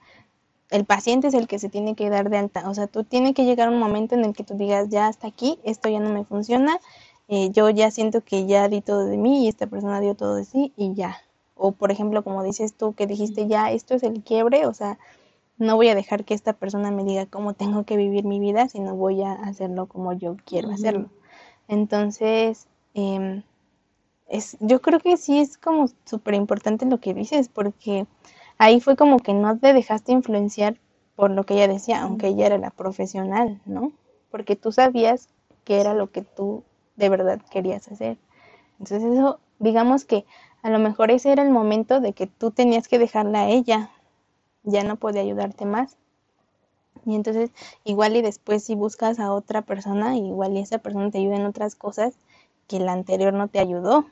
[0.69, 2.69] el paciente es el que se tiene que dar de alta.
[2.69, 5.07] O sea, tú tienes que llegar a un momento en el que tú digas, ya
[5.07, 6.79] hasta aquí, esto ya no me funciona,
[7.27, 10.35] eh, yo ya siento que ya di todo de mí y esta persona dio todo
[10.35, 11.17] de sí y ya.
[11.55, 14.99] O por ejemplo, como dices tú, que dijiste, ya, esto es el quiebre, o sea,
[15.57, 18.67] no voy a dejar que esta persona me diga cómo tengo que vivir mi vida,
[18.67, 21.09] sino voy a hacerlo como yo quiero hacerlo.
[21.67, 23.43] Entonces, eh,
[24.27, 28.05] es, yo creo que sí es como súper importante lo que dices, porque
[28.57, 30.77] ahí fue como que no te dejaste influenciar
[31.15, 33.93] por lo que ella decía, aunque ella era la profesional, ¿no?
[34.31, 35.29] Porque tú sabías
[35.63, 36.63] que era lo que tú
[36.95, 38.17] de verdad querías hacer.
[38.79, 40.25] Entonces eso, digamos que
[40.61, 43.91] a lo mejor ese era el momento de que tú tenías que dejarla a ella,
[44.63, 45.97] ya no podía ayudarte más.
[47.05, 47.51] Y entonces
[47.83, 51.45] igual y después si buscas a otra persona, igual y esa persona te ayuda en
[51.45, 52.15] otras cosas
[52.67, 54.05] que la anterior no te ayudó.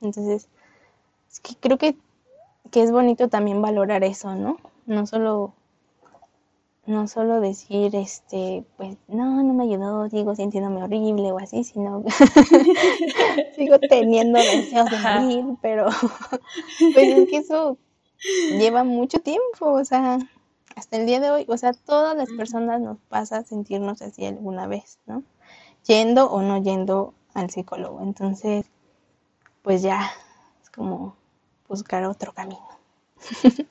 [0.00, 0.48] Entonces,
[1.30, 1.96] es que creo que
[2.70, 4.58] que es bonito también valorar eso, ¿no?
[4.86, 5.54] No solo
[6.84, 12.02] no solo decir este pues no no me ayudó sigo sintiéndome horrible o así sino
[13.56, 15.86] sigo teniendo deseos de morir pero
[16.92, 17.78] pues es que eso
[18.58, 20.18] lleva mucho tiempo o sea
[20.74, 24.66] hasta el día de hoy o sea todas las personas nos pasa sentirnos así alguna
[24.66, 25.22] vez no
[25.84, 28.00] yendo o no yendo al psicólogo.
[28.02, 28.66] Entonces
[29.62, 30.10] pues ya
[30.62, 31.16] es como
[31.72, 32.68] buscar otro camino.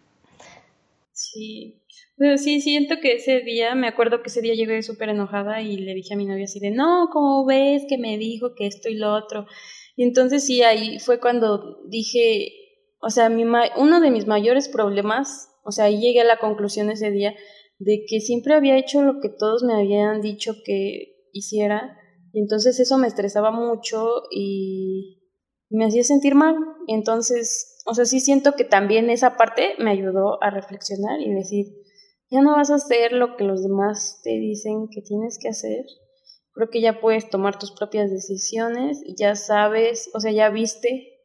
[1.14, 1.82] sí,
[2.18, 5.78] pero sí, siento que ese día, me acuerdo que ese día llegué súper enojada y
[5.78, 8.90] le dije a mi novia así de, no, ¿cómo ves que me dijo que esto
[8.90, 9.46] y lo otro?
[9.96, 12.52] Y entonces sí, ahí fue cuando dije,
[13.02, 16.90] o sea, mi uno de mis mayores problemas, o sea, ahí llegué a la conclusión
[16.90, 17.36] ese día
[17.78, 21.98] de que siempre había hecho lo que todos me habían dicho que hiciera,
[22.34, 25.22] y entonces eso me estresaba mucho y
[25.70, 26.56] me hacía sentir mal.
[26.88, 31.66] Entonces o sea, sí siento que también esa parte me ayudó a reflexionar y decir,
[32.30, 35.86] ya no vas a hacer lo que los demás te dicen que tienes que hacer.
[36.54, 41.20] Creo que ya puedes tomar tus propias decisiones, ya sabes, o sea, ya viste,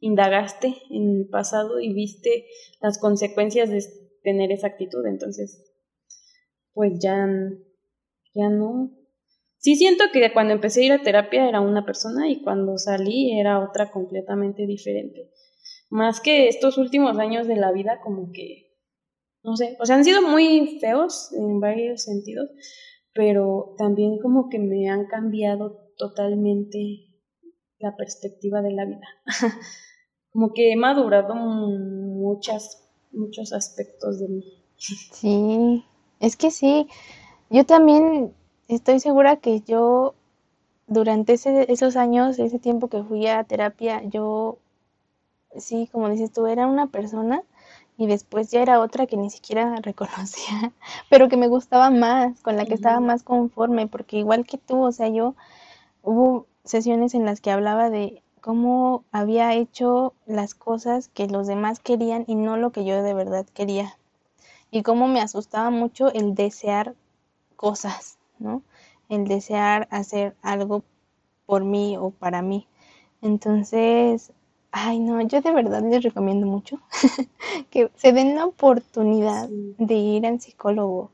[0.00, 2.46] indagaste en el pasado y viste
[2.80, 3.84] las consecuencias de
[4.22, 5.64] tener esa actitud, entonces,
[6.72, 7.26] pues ya,
[8.34, 8.90] ya no.
[9.58, 13.38] Sí siento que cuando empecé a ir a terapia era una persona y cuando salí
[13.38, 15.30] era otra completamente diferente
[15.90, 18.76] más que estos últimos años de la vida como que,
[19.42, 22.48] no sé, o sea, han sido muy feos en varios sentidos,
[23.12, 27.10] pero también como que me han cambiado totalmente
[27.78, 29.06] la perspectiva de la vida.
[30.32, 34.64] Como que he madurado muchas, muchos aspectos de mí.
[34.76, 35.84] Sí,
[36.20, 36.86] es que sí,
[37.50, 38.32] yo también
[38.68, 40.14] estoy segura que yo
[40.86, 44.58] durante ese, esos años, ese tiempo que fui a terapia, yo,
[45.56, 47.42] sí, como dices tú, era una persona
[47.96, 50.72] y después ya era otra que ni siquiera reconocía,
[51.08, 54.82] pero que me gustaba más, con la que estaba más conforme, porque igual que tú,
[54.82, 55.34] o sea, yo
[56.02, 61.80] hubo sesiones en las que hablaba de cómo había hecho las cosas que los demás
[61.80, 63.96] querían y no lo que yo de verdad quería.
[64.70, 66.94] Y cómo me asustaba mucho el desear
[67.56, 68.62] cosas, ¿no?
[69.08, 70.84] El desear hacer algo
[71.46, 72.68] por mí o para mí.
[73.22, 74.32] Entonces,
[74.72, 76.80] Ay, no, yo de verdad les recomiendo mucho
[77.70, 81.10] que se den la oportunidad de ir al psicólogo.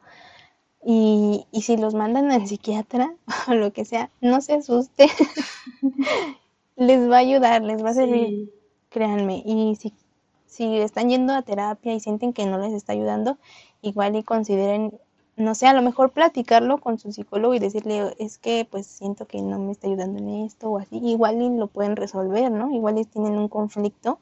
[0.85, 3.13] Y, y, si los mandan al psiquiatra
[3.49, 5.09] o lo que sea, no se asuste.
[6.77, 8.53] les va a ayudar, les va a servir,
[8.91, 9.43] créanme.
[9.45, 9.93] Y si,
[10.47, 13.39] si están yendo a terapia y sienten que no les está ayudando,
[13.83, 14.99] igual y consideren
[15.37, 19.26] no sé, a lo mejor platicarlo con su psicólogo y decirle, es que pues siento
[19.26, 22.70] que no me está ayudando en esto o así, igual y lo pueden resolver, ¿no?
[22.74, 24.18] Igual tienen un conflicto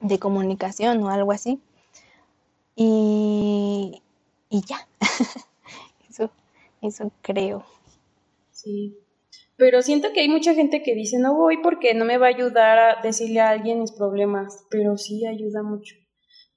[0.00, 1.60] de comunicación o algo así.
[2.74, 4.02] Y,
[4.48, 4.88] y ya,
[6.10, 6.30] eso,
[6.82, 7.64] eso creo.
[8.50, 8.96] Sí,
[9.56, 12.30] pero siento que hay mucha gente que dice, no voy porque no me va a
[12.30, 15.99] ayudar a decirle a alguien mis problemas, pero sí ayuda mucho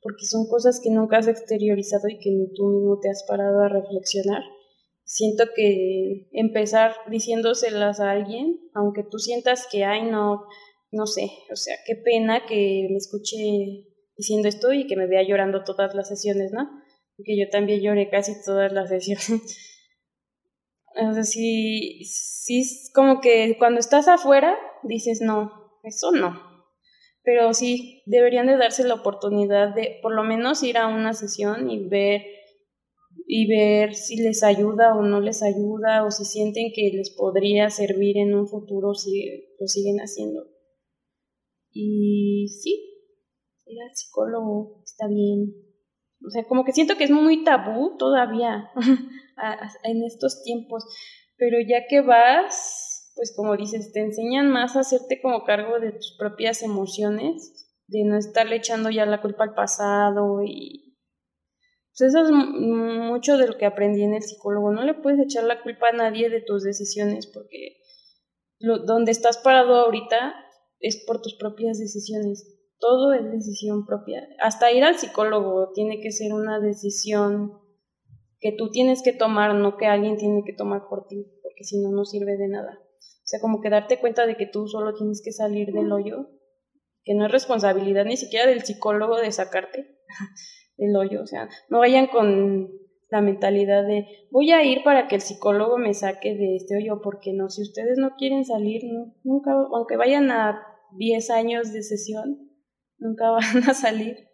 [0.03, 3.61] porque son cosas que nunca has exteriorizado y que ni tú mismo te has parado
[3.61, 4.43] a reflexionar.
[5.05, 10.45] Siento que empezar diciéndoselas a alguien, aunque tú sientas que, ay, no,
[10.91, 13.87] no sé, o sea, qué pena que me escuche
[14.17, 16.69] diciendo esto y que me vea llorando todas las sesiones, ¿no?
[17.17, 19.31] Porque yo también lloré casi todas las sesiones.
[20.95, 26.52] o sea, sí, sí, como que cuando estás afuera dices, no, eso no,
[27.24, 31.69] pero sí deberían de darse la oportunidad de por lo menos ir a una sesión
[31.69, 32.21] y ver
[33.26, 37.69] y ver si les ayuda o no les ayuda o si sienten que les podría
[37.69, 39.26] servir en un futuro si
[39.59, 40.45] lo siguen haciendo.
[41.71, 42.93] Y sí,
[43.65, 45.53] ir al psicólogo está bien.
[46.26, 48.69] O sea, como que siento que es muy tabú todavía
[49.84, 50.86] en estos tiempos,
[51.38, 52.72] pero ya que vas,
[53.16, 58.03] pues como dices, te enseñan más a hacerte como cargo de tus propias emociones, de
[58.03, 60.97] no estarle echando ya la culpa al pasado y
[61.95, 65.43] pues eso es mucho de lo que aprendí en el psicólogo, no le puedes echar
[65.43, 67.78] la culpa a nadie de tus decisiones porque
[68.57, 70.34] lo, donde estás parado ahorita
[70.80, 72.47] es por tus propias decisiones,
[72.80, 77.59] todo es decisión propia, hasta ir al psicólogo tiene que ser una decisión
[78.39, 81.80] que tú tienes que tomar, no que alguien tiene que tomar por ti, porque si
[81.80, 82.82] no, no sirve de nada.
[83.34, 86.29] O sea, como que darte cuenta de que tú solo tienes que salir del hoyo,
[87.03, 89.97] que no es responsabilidad ni siquiera del psicólogo de sacarte
[90.77, 91.23] del hoyo.
[91.23, 92.69] O sea, no vayan con
[93.09, 97.01] la mentalidad de voy a ir para que el psicólogo me saque de este hoyo,
[97.01, 100.61] porque no, si ustedes no quieren salir, no, nunca, aunque vayan a
[100.97, 102.51] 10 años de sesión,
[102.97, 104.27] nunca van a salir.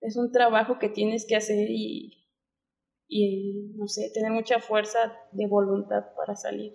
[0.00, 2.26] Es un trabajo que tienes que hacer y,
[3.06, 4.98] y no sé, tener mucha fuerza
[5.30, 6.72] de voluntad para salir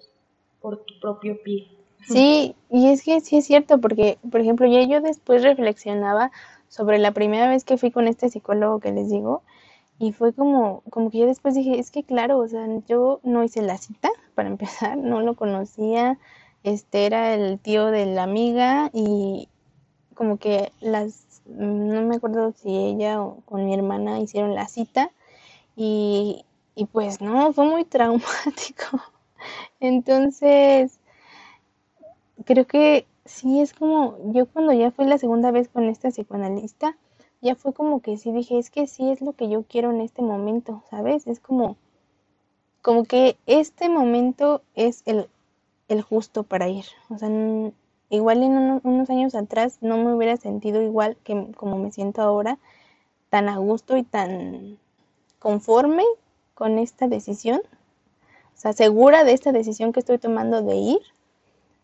[0.61, 1.67] por tu propio pie.
[2.07, 6.31] Sí, y es que sí es cierto, porque, por ejemplo, ya yo después reflexionaba
[6.69, 9.41] sobre la primera vez que fui con este psicólogo que les digo,
[9.99, 13.43] y fue como, como que yo después dije, es que claro, o sea, yo no
[13.43, 16.17] hice la cita, para empezar, no lo conocía,
[16.63, 19.49] este era el tío de la amiga, y
[20.13, 25.11] como que las, no me acuerdo si ella o con mi hermana hicieron la cita,
[25.75, 26.45] y,
[26.75, 29.01] y pues no, fue muy traumático
[29.79, 30.99] entonces,
[32.45, 36.97] creo que sí es como, yo cuando ya fui la segunda vez con esta psicoanalista,
[37.41, 40.01] ya fue como que sí dije, es que sí es lo que yo quiero en
[40.01, 41.27] este momento, ¿sabes?
[41.27, 41.77] Es como,
[42.81, 45.29] como que este momento es el,
[45.89, 46.85] el justo para ir.
[47.09, 47.29] O sea,
[48.09, 52.57] igual en unos años atrás no me hubiera sentido igual que como me siento ahora,
[53.29, 54.77] tan a gusto y tan
[55.39, 56.03] conforme
[56.55, 57.61] con esta decisión
[58.57, 60.99] o sea, segura de esta decisión que estoy tomando de ir.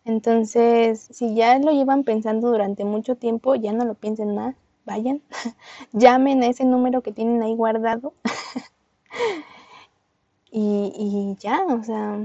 [0.05, 5.21] Entonces, si ya lo llevan pensando durante mucho tiempo, ya no lo piensen más, vayan,
[5.93, 8.13] llamen a ese número que tienen ahí guardado.
[10.51, 12.19] y, ya, o sea,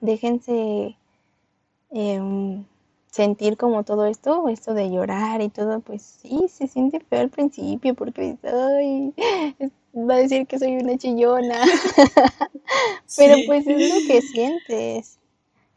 [0.00, 0.96] déjense
[1.90, 2.64] em,
[3.10, 7.30] sentir como todo esto, esto de llorar y todo, pues sí, se siente feo al
[7.30, 9.14] principio porque ay,
[9.96, 11.62] va a decir que soy una chillona.
[13.16, 15.18] Pero pues es lo que sientes.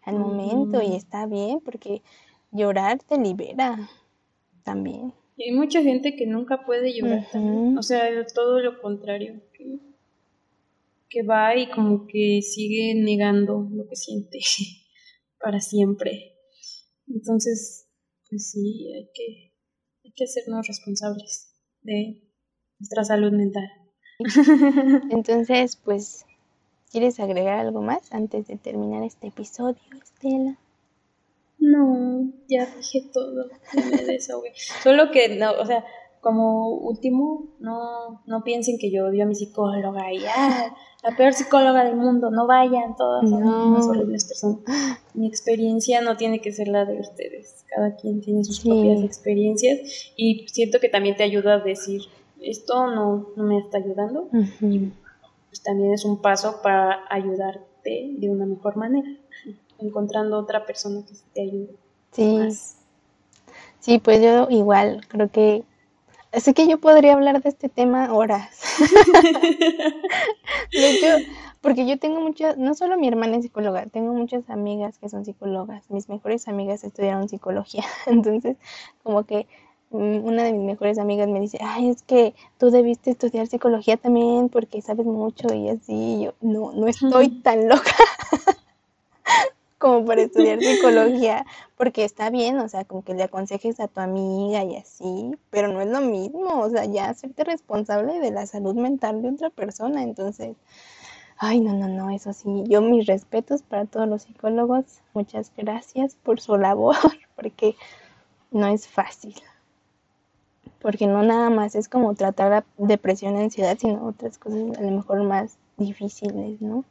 [0.04, 2.02] al momento y está bien porque
[2.52, 3.90] llorar te libera
[4.64, 5.14] también.
[5.38, 7.78] Y hay mucha gente que nunca puede llorar también.
[7.78, 9.42] O sea, todo lo contrario.
[9.54, 9.80] Que,
[11.10, 14.40] que va y como que sigue negando lo que siente
[15.40, 16.36] para siempre.
[17.08, 17.88] Entonces,
[18.30, 19.54] pues sí, hay que,
[20.04, 22.22] hay que hacernos responsables de
[22.80, 23.68] nuestra salud mental.
[25.12, 26.26] Entonces, pues,
[26.92, 30.58] ¿quieres agregar algo más antes de terminar este episodio, Estela?
[31.60, 34.54] No, ya dije todo, ya me desahogué.
[34.84, 35.84] Solo que, no, o sea,
[36.22, 41.34] como último, no, no piensen que yo odio a mi psicóloga y ah, la peor
[41.34, 43.70] psicóloga del mundo, no vayan, todas son No.
[43.72, 44.60] unas horribles personas.
[45.14, 48.70] Mi experiencia no tiene que ser la de ustedes, cada quien tiene sus Sí.
[48.70, 49.80] propias experiencias
[50.18, 52.02] y siento que también te ayuda a decir,
[52.42, 54.92] esto no, no me está ayudando, Ujú.
[55.50, 59.10] pues también es un paso para ayudarte de una mejor manera,
[59.80, 61.76] encontrando otra persona que te ayude
[62.12, 62.78] Sí, más.
[63.80, 65.64] sí, pues yo igual creo que
[66.32, 68.62] así que yo podría hablar de este tema horas.
[70.74, 71.08] De hecho,
[71.62, 75.26] porque yo tengo muchas, no solo mi hermana es psicóloga, tengo muchas amigas que son
[75.26, 75.90] psicólogas.
[75.90, 78.58] Mis mejores amigas estudiaron psicología, entonces
[79.04, 79.48] como que
[79.92, 84.50] una de mis mejores amigas me dice, ay, es que tú debiste estudiar psicología también
[84.50, 85.94] porque sabes mucho y así.
[85.94, 87.96] Y yo, no, no estoy tan loca
[89.80, 91.46] como para estudiar psicología,
[91.78, 95.70] porque está bien, o sea, como que le aconsejes a tu amiga y así, pero
[95.70, 99.50] no es lo mismo, o sea, ya hacerte responsable de la salud mental de otra
[99.50, 100.58] persona, entonces,
[101.38, 104.84] ay, no, no, no, eso sí, yo mis respetos para todos los psicólogos,
[105.14, 106.98] muchas gracias por su labor,
[107.38, 107.76] porque
[108.52, 109.34] no es fácil,
[110.82, 114.92] porque no nada más es como tratar la depresión, ansiedad, sino otras cosas a lo
[114.92, 116.84] mejor más difíciles, ¿no?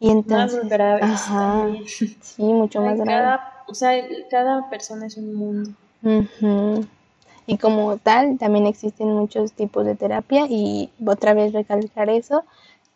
[0.00, 1.68] Y entonces, más graves ajá,
[2.20, 3.10] sí, mucho más grave.
[3.10, 3.92] cada, o sea,
[4.30, 5.70] cada persona es un mundo.
[7.46, 12.44] Y como tal, también existen muchos tipos de terapia y otra vez recalcar eso,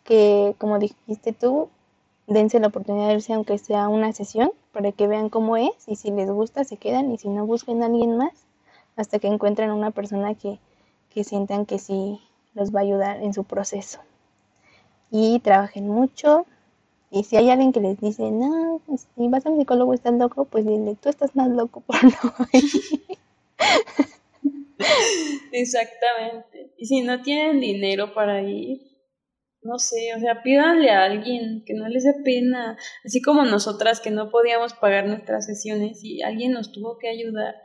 [0.03, 1.69] que como dijiste tú,
[2.27, 5.95] dense la oportunidad de irse aunque sea una sesión para que vean cómo es y
[5.95, 8.33] si les gusta se quedan y si no busquen a alguien más
[8.99, 10.59] hasta que encuentren una persona que,
[11.09, 12.19] que sientan que sí
[12.53, 13.99] los va a ayudar en su proceso.
[15.11, 16.45] Y trabajen mucho.
[17.11, 20.13] Y si hay alguien que les dice, no, pues, si vas a un psicólogo estás
[20.13, 22.11] loco, pues dile, tú estás más loco por no
[22.53, 23.17] ir".
[25.51, 26.73] Exactamente.
[26.77, 28.79] Y si no tienen dinero para ir,
[29.61, 33.99] no sé, o sea, pídanle a alguien que no les dé pena, así como nosotras
[33.99, 37.55] que no podíamos pagar nuestras sesiones y alguien nos tuvo que ayudar.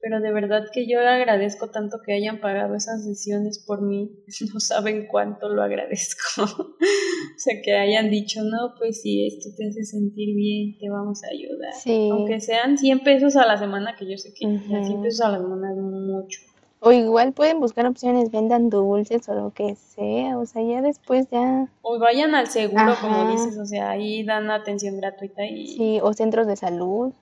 [0.00, 4.10] Pero de verdad que yo agradezco tanto que hayan pagado esas sesiones por mí.
[4.52, 6.42] No saben cuánto lo agradezco.
[6.44, 11.22] o sea, que hayan dicho, no, pues si esto te hace sentir bien, te vamos
[11.24, 11.72] a ayudar.
[11.72, 12.08] Sí.
[12.12, 15.02] Aunque sean 100 pesos a la semana, que yo sé que ya 100 Ujú.
[15.02, 16.40] pesos a la semana es mucho.
[16.80, 21.26] O igual pueden buscar opciones, vendan dulces o lo que sea, o sea, ya después
[21.28, 25.66] ya, O vayan al seguro, como dices, o sea, ahí dan atención gratuita y...
[25.66, 27.12] sí, o centros de salud.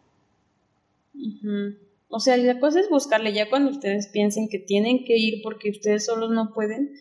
[1.14, 1.85] Ujú.
[2.08, 5.70] O sea, la cosa es buscarle, ya cuando ustedes piensen que tienen que ir porque
[5.70, 6.92] ustedes solos no pueden,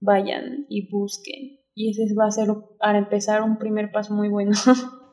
[0.00, 1.58] vayan y busquen.
[1.74, 4.52] Y ese va a ser, para empezar, un primer paso muy bueno.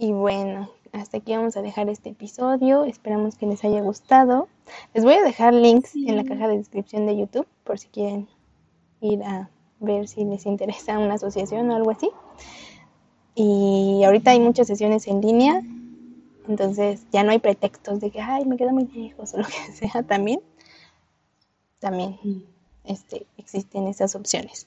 [0.00, 2.84] Y bueno, hasta aquí vamos a dejar este episodio.
[2.84, 4.48] Esperamos que les haya gustado.
[4.94, 6.28] Les voy a dejar links en la Sí.
[6.28, 8.28] caja de descripción de YouTube por si quieren
[9.00, 12.10] ir a ver si les interesa una asociación o algo así.
[13.34, 15.62] Y ahorita hay muchas sesiones en línea,
[16.48, 19.72] entonces ya no hay pretextos de que, ay, me queda muy lejos o lo que
[19.74, 20.40] sea también.
[21.78, 22.18] También
[22.84, 24.66] este, existen esas opciones.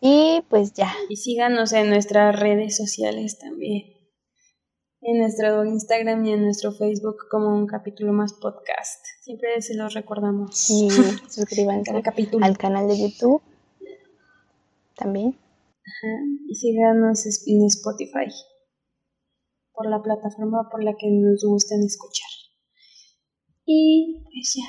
[0.00, 3.84] Y pues ya, Y síganos en nuestras redes sociales también.
[5.02, 9.04] En nuestro Instagram y en nuestro Facebook como un capítulo más podcast.
[9.22, 10.70] Siempre se los recordamos.
[10.70, 10.88] y
[11.30, 12.44] suscríbanse capítulo.
[12.44, 13.42] al canal de YouTube
[14.96, 15.36] también.
[15.80, 18.28] Ajá, Y síganos en Spotify.
[19.80, 22.28] Por la plataforma por la que nos gusten escuchar.
[23.64, 24.64] Y pues ya.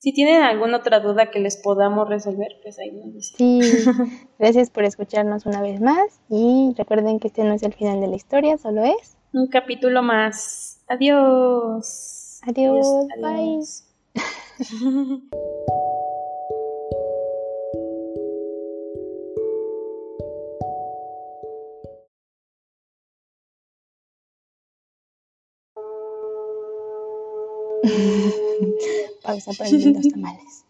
[0.00, 3.36] Si tienen alguna otra duda que les podamos resolver, pues ahí nos dicen.
[3.38, 3.90] Sí,
[4.38, 8.08] gracias por escucharnos una vez más y recuerden que este no es el final de
[8.08, 9.16] la historia, solo es.
[9.32, 10.82] Un capítulo más.
[10.88, 12.40] Adiós.
[12.42, 13.86] Adiós, adiós.
[29.56, 30.64] para que los tamales.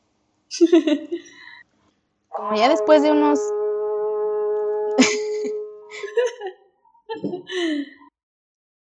[2.28, 3.40] Como ya después de unos...